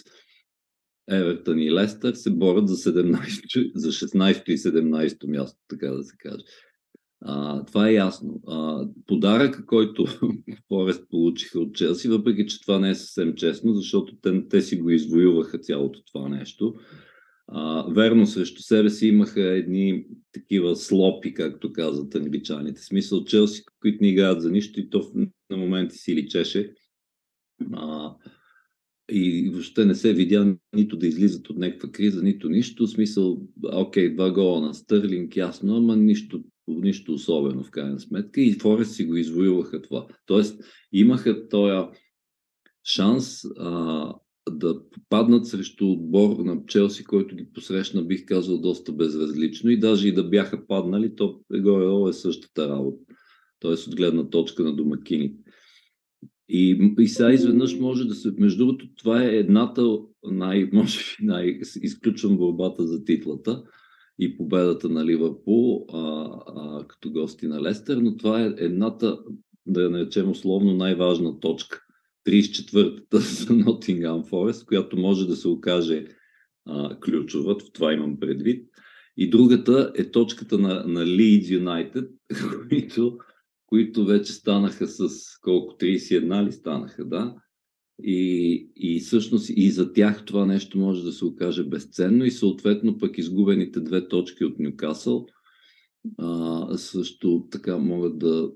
Евертън 1.11 1.59
и 1.59 1.73
Лестър 1.73 2.15
се 2.15 2.31
борят 2.31 2.69
за, 2.69 2.77
17, 2.77 3.73
за 3.75 3.93
16 3.93 4.51
и 4.51 4.59
17 4.59 5.27
място, 5.27 5.59
така 5.69 5.91
да 5.91 6.05
се 6.05 6.17
каже. 6.19 6.45
А, 7.21 7.65
това 7.65 7.89
е 7.89 7.93
ясно. 7.93 8.41
А, 8.49 8.89
подаръка, 9.07 9.67
който 9.67 10.07
Форест 10.69 11.05
получиха 11.11 11.61
от 11.61 11.75
Челси, 11.75 12.09
въпреки 12.09 12.47
че 12.47 12.61
това 12.61 12.79
не 12.79 12.91
е 12.91 12.95
съвсем 12.95 13.35
честно, 13.35 13.75
защото 13.75 14.17
те, 14.23 14.49
те 14.49 14.61
си 14.61 14.77
го 14.77 14.91
извоюваха 14.91 15.59
цялото 15.59 16.03
това 16.13 16.29
нещо. 16.29 16.75
А, 17.49 17.87
верно, 17.93 18.27
срещу 18.27 18.63
себе 18.63 18.91
си 18.91 19.09
имаха 19.09 19.43
едни 19.43 20.07
такива 20.33 20.77
слопи, 20.77 21.35
както 21.35 21.73
казват 21.73 22.15
англичаните. 22.15 22.83
Смисъл 22.83 23.25
Челси, 23.25 23.63
които 23.81 23.99
не 24.01 24.09
играят 24.09 24.43
за 24.43 24.51
нищо 24.51 24.81
и 24.81 24.91
то 24.91 25.11
на 25.51 25.57
моменти 25.57 25.97
си 25.97 26.15
личеше. 26.15 26.75
А, 27.73 28.15
и 29.11 29.51
въобще 29.51 29.85
не 29.85 29.95
се 29.95 30.13
видя 30.13 30.57
нито 30.75 30.97
да 30.97 31.07
излизат 31.07 31.51
от 31.51 31.59
някаква 31.59 31.91
криза, 31.91 32.23
нито 32.23 32.49
нищо. 32.49 32.87
В 32.87 32.91
смисъл, 32.91 33.43
окей, 33.73 34.15
два 34.15 34.33
гола 34.33 34.61
на 34.61 34.75
Стърлинг, 34.75 35.37
ясно, 35.37 35.77
ама 35.77 35.97
нищо, 35.97 36.45
нищо 36.69 37.15
особено 37.15 37.65
в 37.65 37.71
крайна 37.71 38.01
сметка. 38.01 38.41
И 38.41 38.53
Форест 38.53 38.95
си 38.95 39.05
го 39.05 39.17
извоюваха 39.17 39.83
това. 39.83 40.07
Тоест, 40.27 40.65
имаха 40.93 41.49
този 41.49 41.87
шанс 42.85 43.45
а, 43.59 44.15
да 44.51 44.91
попаднат 44.91 45.47
срещу 45.47 45.91
отбор 45.93 46.45
на 46.45 46.67
Челси, 46.67 47.05
който 47.05 47.37
ги 47.37 47.53
посрещна, 47.53 48.03
бих 48.03 48.25
казал, 48.27 48.61
доста 48.61 48.93
безразлично. 48.93 49.71
И 49.71 49.81
даже 49.81 50.09
и 50.09 50.15
да 50.15 50.25
бяха 50.25 50.67
паднали, 50.67 51.15
то 51.17 51.41
горе 51.53 52.11
е 52.11 52.13
същата 52.13 52.69
работа. 52.69 53.15
Тоест, 53.61 53.87
от 53.87 53.97
гледна 53.97 54.31
точка 54.31 54.65
на 54.65 54.77
домакините. 54.77 55.46
И, 56.49 56.93
и 56.99 57.09
сега 57.09 57.33
изведнъж 57.33 57.79
може 57.79 58.05
да 58.05 58.15
се... 58.15 58.33
Между 58.39 58.59
другото, 58.59 58.87
това 58.97 59.23
е 59.23 59.37
едната 59.37 59.99
най... 60.25 60.69
Може 60.73 60.99
би 60.99 61.27
най... 61.27 61.59
Изключвам 61.83 62.37
борбата 62.37 62.87
за 62.87 63.05
титлата 63.05 63.63
и 64.19 64.37
победата 64.37 64.89
на 64.89 65.05
Ливърпул 65.05 65.87
а, 65.93 66.31
а, 66.47 66.87
като 66.89 67.11
гости 67.11 67.47
на 67.47 67.63
Лестер, 67.63 67.97
но 67.97 68.17
това 68.17 68.43
е 68.43 68.55
едната, 68.57 69.19
да 69.67 69.83
я 69.83 69.91
наречем 69.91 70.31
условно, 70.31 70.75
най-важна 70.75 71.41
точка. 71.41 71.83
34-та 72.29 73.19
за 73.19 73.55
Нотингам 73.55 74.25
Форест, 74.25 74.67
която 74.67 74.97
може 74.97 75.27
да 75.27 75.37
се 75.37 75.49
окаже 75.49 76.07
а, 76.67 77.01
ключова, 77.01 77.59
в 77.59 77.73
това 77.73 77.93
имам 77.93 78.21
предвид. 78.21 78.69
И 79.17 79.31
другата 79.31 79.93
е 79.97 80.11
точката 80.11 80.59
на, 80.59 80.85
на 80.87 81.07
Leeds 81.07 81.63
United, 81.63 82.09
които 82.69 83.19
които 83.67 84.05
вече 84.05 84.33
станаха 84.33 84.87
с 84.89 85.09
колко 85.43 85.75
31 85.75 86.47
ли 86.47 86.53
станаха, 86.53 87.05
да? 87.05 87.35
И, 88.03 88.69
и 88.77 89.01
всъщност 89.01 89.51
и 89.57 89.71
за 89.71 89.93
тях 89.93 90.25
това 90.25 90.47
нещо 90.47 90.79
може 90.79 91.03
да 91.03 91.13
се 91.13 91.25
окаже 91.25 91.65
безценно 91.65 92.25
и 92.25 92.31
съответно 92.31 92.99
пък 92.99 93.19
изгубените 93.19 93.81
две 93.81 94.09
точки 94.09 94.45
от 94.45 94.59
Нюкасъл 94.59 95.27
а, 96.19 96.79
също 96.79 97.47
така 97.51 97.79
могат 97.79 98.19
да 98.19 98.51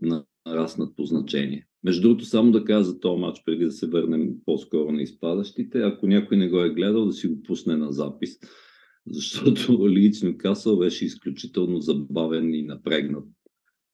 нараснат 0.46 0.96
по 0.96 1.05
значение. 1.05 1.66
Между 1.85 2.03
другото, 2.03 2.25
само 2.25 2.53
да 2.53 2.64
кажа 2.64 2.85
за 2.85 3.01
този 3.01 3.20
матч, 3.20 3.42
преди 3.44 3.64
да 3.64 3.70
се 3.70 3.87
върнем 3.87 4.31
по-скоро 4.46 4.92
на 4.92 5.03
изпадащите, 5.03 5.81
ако 5.81 6.07
някой 6.07 6.37
не 6.37 6.49
го 6.49 6.61
е 6.61 6.75
гледал, 6.75 7.07
да 7.07 7.12
си 7.12 7.29
го 7.29 7.42
пусне 7.42 7.77
на 7.77 7.92
запис, 7.92 8.31
защото 9.07 9.88
Лидс 9.88 10.23
Нюкасъл 10.23 10.79
беше 10.79 11.05
изключително 11.05 11.81
забавен 11.81 12.55
и 12.55 12.62
напрегнат 12.62 13.25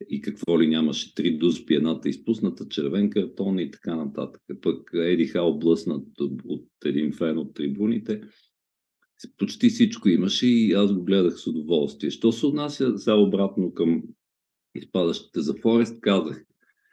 и 0.08 0.20
какво 0.20 0.60
ли 0.60 0.66
нямаше 0.66 1.14
три 1.14 1.38
дуспи, 1.38 1.74
едната 1.74 2.08
изпусната, 2.08 2.68
червен 2.68 3.10
картон 3.10 3.58
и 3.58 3.70
така 3.70 3.96
нататък. 3.96 4.42
Пък 4.62 4.90
Еди 4.94 5.26
Хал 5.26 5.58
блъснат 5.58 6.06
от 6.44 6.68
един 6.84 7.12
фен 7.12 7.38
от 7.38 7.54
трибуните. 7.54 8.22
Почти 9.38 9.68
всичко 9.68 10.08
имаше 10.08 10.46
и 10.46 10.72
аз 10.72 10.94
го 10.94 11.04
гледах 11.04 11.38
с 11.38 11.46
удоволствие. 11.46 12.10
Що 12.10 12.32
се 12.32 12.46
отнася 12.46 12.98
сега 12.98 13.16
обратно 13.16 13.74
към 13.74 14.02
изпадащите 14.74 15.40
за 15.40 15.54
Форест, 15.54 16.00
казах. 16.00 16.44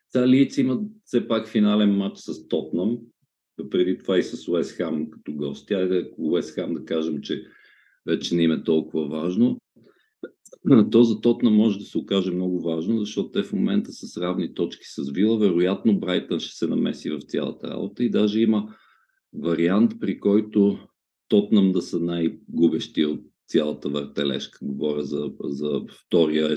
Сега 0.10 0.28
Лиц 0.28 0.58
имат 0.58 0.82
все 1.06 1.28
пак 1.28 1.48
финален 1.48 1.96
матч 1.96 2.18
с 2.18 2.48
Тотнам, 2.48 2.98
преди 3.70 3.98
това 3.98 4.18
и 4.18 4.24
с 4.24 4.48
Уест 4.48 4.72
Хам 4.72 5.10
като 5.10 5.34
гост. 5.34 5.68
Тя 5.68 5.82
е 5.82 6.04
Уест 6.18 6.56
Хам 6.56 6.74
да 6.74 6.86
кажем, 6.86 7.22
че 7.22 7.46
вече 8.06 8.36
не 8.36 8.44
им 8.44 8.52
е 8.52 8.64
толкова 8.64 9.08
важно 9.08 9.60
то 10.92 11.04
за 11.04 11.22
Тотна 11.22 11.50
може 11.50 11.80
да 11.80 11.86
се 11.86 11.98
окаже 11.98 12.32
много 12.32 12.62
важно, 12.62 13.00
защото 13.00 13.32
те 13.32 13.44
в 13.44 13.54
момента 13.54 13.92
са 13.92 14.08
с 14.08 14.18
равни 14.18 14.54
точки 14.54 14.86
с 14.86 15.12
Вила. 15.12 15.38
Вероятно 15.38 16.00
Брайтън 16.00 16.40
ще 16.40 16.56
се 16.58 16.68
намеси 16.68 17.10
в 17.10 17.20
цялата 17.20 17.68
работа 17.68 18.04
и 18.04 18.10
даже 18.10 18.40
има 18.40 18.76
вариант, 19.34 19.92
при 20.00 20.20
който 20.20 20.78
Тотнам 21.28 21.72
да 21.72 21.82
са 21.82 22.00
най-губещи 22.00 23.06
от 23.06 23.22
цялата 23.48 23.90
въртележка. 23.90 24.60
Говоря 24.62 25.04
за, 25.04 25.32
за 25.44 25.82
втория 26.06 26.56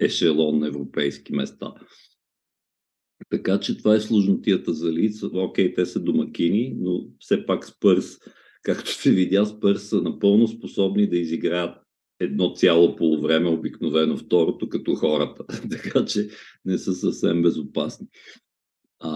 ешелон 0.00 0.58
на 0.58 0.66
европейски 0.66 1.32
места. 1.32 1.72
Така 3.30 3.60
че 3.60 3.78
това 3.78 3.94
е 3.94 4.00
сложнотията 4.00 4.72
за 4.72 4.92
Лиц. 4.92 5.22
Окей, 5.22 5.74
те 5.74 5.86
са 5.86 6.00
домакини, 6.00 6.76
но 6.78 7.04
все 7.18 7.46
пак 7.46 7.66
Спърс, 7.66 8.18
както 8.62 8.90
се 8.90 9.12
видя, 9.12 9.46
Спърс 9.46 9.82
са 9.82 10.02
напълно 10.02 10.48
способни 10.48 11.08
да 11.08 11.16
изиграят 11.16 11.87
едно 12.20 12.52
цяло 12.54 12.96
полувреме, 12.96 13.48
обикновено 13.48 14.16
второто, 14.16 14.68
като 14.68 14.94
хората. 14.94 15.44
така 15.70 16.04
че 16.04 16.28
не 16.64 16.78
са 16.78 16.94
съвсем 16.94 17.42
безопасни. 17.42 18.06
А, 19.00 19.10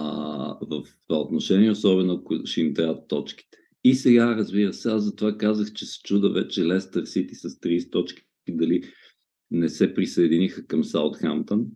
в 0.61 0.83
това 1.09 1.21
отношение, 1.21 1.71
особено 1.71 2.12
ако 2.12 2.47
ще 2.47 2.61
им 2.61 2.75
трябват 2.75 3.09
точките. 3.09 3.59
И 3.85 3.95
сега, 3.95 4.37
разбира 4.37 4.73
се, 4.73 4.91
аз 4.91 5.03
затова 5.03 5.38
казах, 5.38 5.73
че 5.73 5.87
се 5.87 6.03
чуда 6.03 6.31
вече 6.31 6.67
Лестър 6.67 7.05
Сити 7.05 7.35
с 7.35 7.49
30 7.49 7.93
точки, 7.93 8.23
дали 8.49 8.83
не 9.51 9.69
се 9.69 9.95
присъединиха 9.95 10.67
към 10.67 10.85
Саутхамптън. 10.85 11.67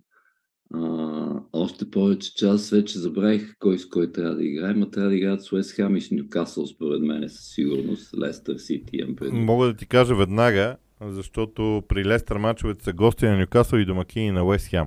Още 1.52 1.90
повече, 1.90 2.34
че 2.34 2.46
аз 2.46 2.70
вече 2.70 2.98
забравих 2.98 3.54
кой 3.58 3.78
с 3.78 3.88
кой 3.88 4.12
трябва 4.12 4.34
да 4.34 4.44
играе, 4.44 4.74
но 4.74 4.90
трябва 4.90 5.10
да 5.10 5.16
играят 5.16 5.42
с 5.42 5.52
Уест 5.52 5.72
Хам 5.72 5.96
и 5.96 6.00
с 6.00 6.10
Нюкасъл, 6.10 6.66
според 6.66 7.02
мен 7.02 7.28
със 7.28 7.54
сигурност. 7.54 8.18
Лестър 8.18 8.56
Сити 8.56 8.98
Мога 9.32 9.66
да 9.66 9.74
ти 9.74 9.86
кажа 9.86 10.16
веднага, 10.16 10.76
защото 11.00 11.82
при 11.88 12.04
Лестър 12.04 12.36
мачовете 12.36 12.84
са 12.84 12.92
гости 12.92 13.24
на 13.24 13.38
Нюкасъл 13.38 13.78
и 13.78 13.84
домакини 13.84 14.30
на 14.30 14.44
Уест 14.44 14.66
Хем. 14.66 14.86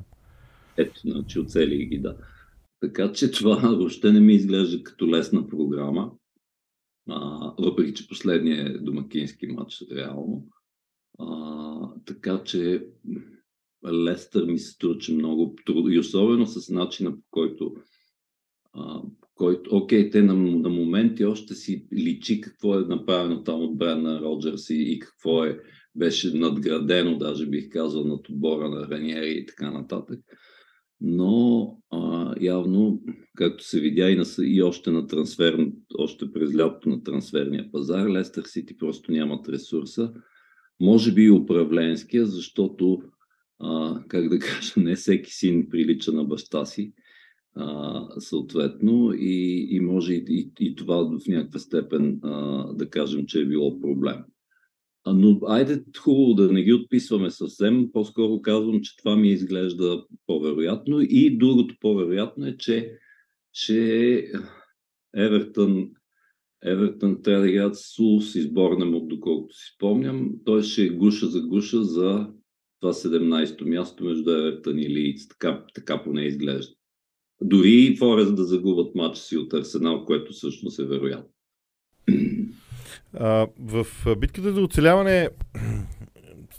Ето, 0.78 1.00
значи 1.00 1.39
оцели 1.39 1.86
ги, 1.86 2.00
да. 2.00 2.17
Така 2.80 3.12
че 3.12 3.32
това 3.32 3.56
въобще 3.76 4.12
не 4.12 4.19
ми 4.19 4.34
изглежда 4.34 4.84
като 4.84 5.08
лесна 5.08 5.48
програма, 5.48 6.12
а, 7.10 7.52
въпреки 7.60 7.93
че 7.93 8.08
последният 8.08 8.69
е 8.69 8.80
домакински 8.80 9.48
матч 9.48 9.84
реално. 9.95 10.48
А, 11.19 11.93
така 12.06 12.43
че 12.43 12.86
Лестър 13.88 14.45
ми 14.45 14.60
се 14.60 14.72
струва, 14.72 14.95
много 15.10 15.56
трудно 15.65 15.91
и 15.91 16.00
особено 16.00 16.48
с 16.48 16.69
начина 16.69 17.12
по 17.12 17.24
който 17.32 17.76
а, 18.74 19.02
който, 19.36 19.76
окей, 19.76 20.10
те 20.10 20.22
на, 20.22 20.34
на 20.34 20.69
моменти 20.69 21.26
още 21.26 21.56
си 21.56 21.88
личи 21.93 22.41
какво 22.41 22.80
е 22.80 22.86
направено 22.86 23.43
там 23.43 23.62
от 23.62 23.78
Брена 23.78 24.22
Роджерс 24.22 24.69
и, 24.69 24.91
и 24.91 25.00
какво 25.00 25.43
е 25.43 25.60
беше 25.95 26.38
надградено, 26.38 27.17
даже 27.17 27.45
бих 27.45 27.70
казал, 27.70 28.03
над 28.03 28.30
отбора 28.30 28.70
на 28.70 28.88
Раниери 28.88 29.32
и 29.32 29.45
така 29.45 29.72
нататък. 29.72 30.20
Но 31.01 31.78
а, 31.91 32.34
явно, 32.41 33.01
както 33.36 33.63
се 33.63 33.80
видя 33.80 34.09
и, 34.09 34.16
на, 34.16 34.24
и 34.41 34.61
още 34.61 34.91
на 34.91 35.07
трансфер, 35.07 35.72
още 35.97 36.32
през 36.32 36.55
лятото 36.55 36.89
на 36.89 37.03
трансферния 37.03 37.72
пазар, 37.72 38.09
Лестър 38.09 38.43
Сити 38.43 38.78
просто 38.78 39.11
нямат 39.11 39.49
ресурса. 39.49 40.13
Може 40.82 41.13
би 41.13 41.24
и 41.24 41.32
управленския, 41.32 42.26
защото, 42.26 43.01
а, 43.59 44.03
как 44.07 44.30
да 44.30 44.39
кажа, 44.39 44.74
не 44.78 44.95
всеки 44.95 45.32
син 45.32 45.70
прилича 45.70 46.11
на 46.11 46.24
баща 46.24 46.66
си, 46.66 46.93
а, 47.55 48.05
съответно, 48.20 49.13
и, 49.13 49.68
и 49.72 49.80
може 49.80 50.13
и, 50.13 50.24
и, 50.28 50.51
и 50.59 50.76
това 50.76 51.03
в 51.03 51.28
някаква 51.28 51.59
степен 51.59 52.20
а, 52.24 52.63
да 52.74 52.89
кажем, 52.89 53.26
че 53.26 53.41
е 53.41 53.45
било 53.45 53.80
проблем. 53.80 54.18
Но 55.14 55.39
айде 55.47 55.84
хубаво 55.97 56.34
да 56.34 56.51
не 56.51 56.64
ги 56.64 56.74
отписваме 56.74 57.30
съвсем. 57.30 57.91
По-скоро 57.91 58.41
казвам, 58.41 58.82
че 58.82 58.97
това 58.97 59.16
ми 59.16 59.30
изглежда 59.30 60.05
по-вероятно. 60.26 61.01
И 61.01 61.38
другото 61.38 61.76
по-вероятно 61.80 62.45
е, 62.45 62.57
че, 62.57 62.97
че 63.53 64.32
Евертън, 65.16 65.89
Евертън 66.64 67.22
трябва 67.22 67.41
да 67.41 67.49
играят 67.49 67.76
с 67.76 67.99
Улс 67.99 68.36
и 68.36 68.41
сборнем, 68.41 68.95
от 68.95 69.07
доколкото 69.07 69.55
си 69.55 69.74
спомням. 69.76 70.32
Той 70.45 70.64
ще 70.64 70.84
е 70.84 70.89
гуша 70.89 71.28
за 71.28 71.41
гуша 71.41 71.84
за 71.84 72.28
това 72.80 72.93
17-то 72.93 73.66
място 73.66 74.03
между 74.03 74.32
Евертън 74.32 74.80
и 74.80 74.89
Лиц. 74.89 75.28
Така, 75.28 75.66
така 75.74 76.03
поне 76.03 76.26
изглежда. 76.26 76.74
Дори 77.41 77.72
и 77.72 77.97
Форест 77.97 78.36
да 78.36 78.43
загубят 78.43 78.95
матча 78.95 79.22
си 79.22 79.38
от 79.38 79.53
Арсенал, 79.53 80.05
което 80.05 80.34
всъщност 80.34 80.80
е 80.80 80.86
вероятно. 80.86 81.34
В 83.60 83.86
битката 84.18 84.53
за 84.53 84.62
оцеляване 84.62 85.30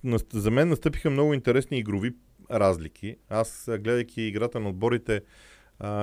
за 0.33 0.51
мен 0.51 0.69
настъпиха 0.69 1.11
много 1.11 1.35
интересни 1.35 1.79
игрови 1.79 2.15
разлики. 2.51 3.17
Аз, 3.29 3.65
гледайки 3.69 4.23
играта 4.23 4.61
на 4.61 4.69
отборите, 4.69 5.21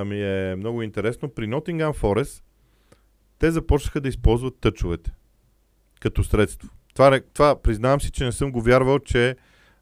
ми 0.05 0.21
е 0.23 0.55
много 0.55 0.81
интересно. 0.81 1.29
При 1.29 1.47
Nottingham 1.47 1.93
Forest 1.93 2.43
те 3.39 3.51
започнаха 3.51 4.01
да 4.01 4.09
използват 4.09 4.59
тъчовете 4.59 5.11
като 5.99 6.23
средство. 6.23 6.69
Това, 6.93 7.19
това 7.33 7.61
признавам 7.61 8.01
си, 8.01 8.11
че 8.11 8.25
не 8.25 8.31
съм 8.31 8.51
го 8.51 8.61
вярвал, 8.61 8.99
че 8.99 9.35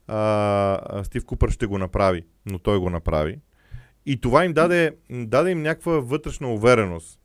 а, 0.06 1.04
Стив 1.04 1.24
Купър 1.24 1.50
ще 1.50 1.66
го 1.66 1.78
направи, 1.78 2.24
но 2.46 2.58
той 2.58 2.78
го 2.78 2.90
направи. 2.90 3.40
И 4.06 4.20
това 4.20 4.44
им 4.44 4.52
даде, 4.52 4.96
даде 5.10 5.50
им 5.50 5.62
някаква 5.62 5.92
вътрешна 5.92 6.54
увереност. 6.54 7.20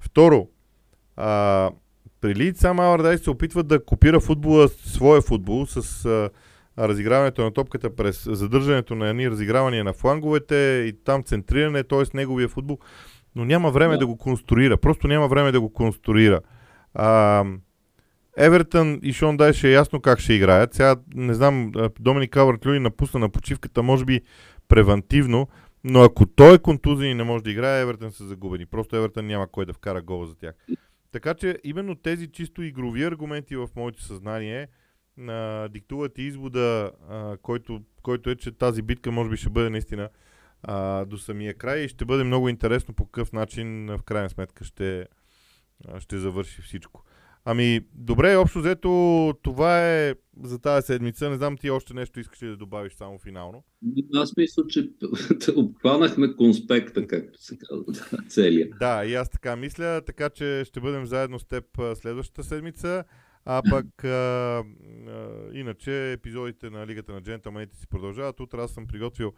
Второ, 0.00 0.48
а, 1.16 1.70
при 2.20 2.34
Лид 2.34 2.56
сам 2.56 2.80
Алардай 2.80 3.18
се 3.18 3.30
опитва 3.30 3.62
да 3.62 3.84
копира 3.84 4.20
футбола, 4.20 4.68
своя 4.68 5.20
футбол, 5.20 5.66
с 5.66 6.04
а, 6.04 6.30
разиграването 6.78 7.42
на 7.42 7.52
топката 7.52 7.96
през 7.96 8.24
задържането 8.24 8.94
на 8.94 9.08
едни 9.08 9.30
разигравания 9.30 9.84
на 9.84 9.92
фланговете 9.92 10.84
и 10.88 11.04
там 11.04 11.22
центриране, 11.22 11.84
т.е. 11.84 12.02
неговия 12.14 12.48
футбол, 12.48 12.78
но 13.36 13.44
няма 13.44 13.70
време 13.70 13.94
да. 13.94 13.98
да 13.98 14.06
го 14.06 14.16
конструира. 14.16 14.76
Просто 14.76 15.08
няма 15.08 15.28
време 15.28 15.52
да 15.52 15.60
го 15.60 15.72
конструира. 15.72 16.40
А, 16.94 17.44
Евертън 18.36 19.00
и 19.02 19.12
Шон 19.12 19.36
Дайш 19.36 19.64
е 19.64 19.70
ясно 19.70 20.00
как 20.00 20.18
ще 20.18 20.34
играят. 20.34 20.74
Сега 20.74 20.96
не 21.14 21.34
знам, 21.34 21.72
Доминик 22.00 22.30
Калвард 22.30 22.66
Люи 22.66 22.80
напусна 22.80 23.20
на 23.20 23.28
почивката, 23.28 23.82
може 23.82 24.04
би 24.04 24.20
превентивно, 24.68 25.48
но 25.84 26.02
ако 26.02 26.26
той 26.26 26.54
е 26.54 26.58
контузен 26.58 27.10
и 27.10 27.14
не 27.14 27.24
може 27.24 27.44
да 27.44 27.50
играе, 27.50 27.82
Евертън 27.82 28.12
са 28.12 28.24
загубени. 28.24 28.66
Просто 28.66 28.96
Евертън 28.96 29.26
няма 29.26 29.46
кой 29.46 29.66
да 29.66 29.72
вкара 29.72 30.02
гол 30.02 30.26
за 30.26 30.34
тях. 30.34 30.54
Така 31.12 31.34
че 31.34 31.58
именно 31.64 31.94
тези 31.94 32.26
чисто 32.32 32.62
игрови 32.62 33.04
аргументи 33.04 33.56
в 33.56 33.68
моето 33.76 34.02
съзнание 34.02 34.68
а, 35.28 35.68
диктуват 35.68 36.18
извода, 36.18 36.92
а, 37.08 37.36
който, 37.42 37.82
който 38.02 38.30
е, 38.30 38.36
че 38.36 38.52
тази 38.52 38.82
битка 38.82 39.10
може 39.10 39.30
би 39.30 39.36
ще 39.36 39.50
бъде 39.50 39.70
наистина 39.70 40.08
а, 40.62 41.04
до 41.04 41.18
самия 41.18 41.54
край 41.54 41.78
и 41.80 41.88
ще 41.88 42.04
бъде 42.04 42.24
много 42.24 42.48
интересно 42.48 42.94
по 42.94 43.04
какъв 43.06 43.32
начин 43.32 43.86
в 43.86 44.02
крайна 44.02 44.30
сметка 44.30 44.64
ще, 44.64 45.06
ще 45.98 46.18
завърши 46.18 46.62
всичко. 46.62 47.04
Ами, 47.52 47.80
добре, 47.94 48.36
общо 48.36 48.58
взето, 48.58 49.34
това 49.42 49.88
е 49.88 50.14
за 50.42 50.58
тази 50.58 50.86
седмица. 50.86 51.30
Не 51.30 51.36
знам 51.36 51.56
ти 51.56 51.70
още 51.70 51.94
нещо 51.94 52.20
искаш 52.20 52.42
ли 52.42 52.46
да 52.46 52.56
добавиш 52.56 52.92
само 52.92 53.18
финално. 53.18 53.64
Аз 54.14 54.36
мисля, 54.36 54.66
че 54.68 54.90
обхванахме 55.56 56.36
конспекта, 56.36 57.06
както 57.06 57.42
се 57.42 57.58
казва, 57.58 58.18
целия. 58.28 58.68
Да, 58.80 59.04
и 59.04 59.14
аз 59.14 59.30
така 59.30 59.56
мисля, 59.56 60.02
така 60.06 60.30
че 60.30 60.62
ще 60.66 60.80
бъдем 60.80 61.06
заедно 61.06 61.38
с 61.38 61.44
теб 61.44 61.64
следващата 61.94 62.44
седмица. 62.44 63.04
А 63.44 63.62
пък, 63.70 64.04
а, 64.04 64.08
а, 64.08 64.64
иначе, 65.52 66.12
епизодите 66.12 66.70
на 66.70 66.86
Лигата 66.86 67.12
на 67.12 67.22
джентълмените 67.22 67.76
си 67.76 67.86
продължават. 67.86 68.40
Утре 68.40 68.58
аз 68.58 68.70
съм 68.70 68.86
приготвил, 68.86 69.32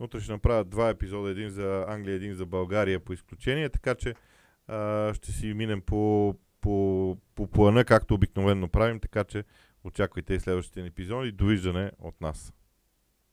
утре 0.00 0.20
ще 0.20 0.32
направя 0.32 0.64
два 0.64 0.88
епизода, 0.88 1.30
един 1.30 1.50
за 1.50 1.84
Англия, 1.88 2.14
един 2.14 2.34
за 2.34 2.46
България 2.46 3.00
по 3.00 3.12
изключение, 3.12 3.68
така 3.68 3.94
че 3.94 4.14
а, 4.66 5.14
ще 5.14 5.32
си 5.32 5.54
минем 5.54 5.80
по 5.80 6.34
по, 6.60 7.16
по 7.34 7.46
плана, 7.46 7.84
както 7.84 8.14
обикновено 8.14 8.68
правим, 8.68 9.00
така 9.00 9.24
че 9.24 9.44
очаквайте 9.84 10.34
и 10.34 10.40
следващите 10.40 10.86
епизоди. 10.86 11.32
Довиждане 11.32 11.90
от 11.98 12.20
нас. 12.20 12.52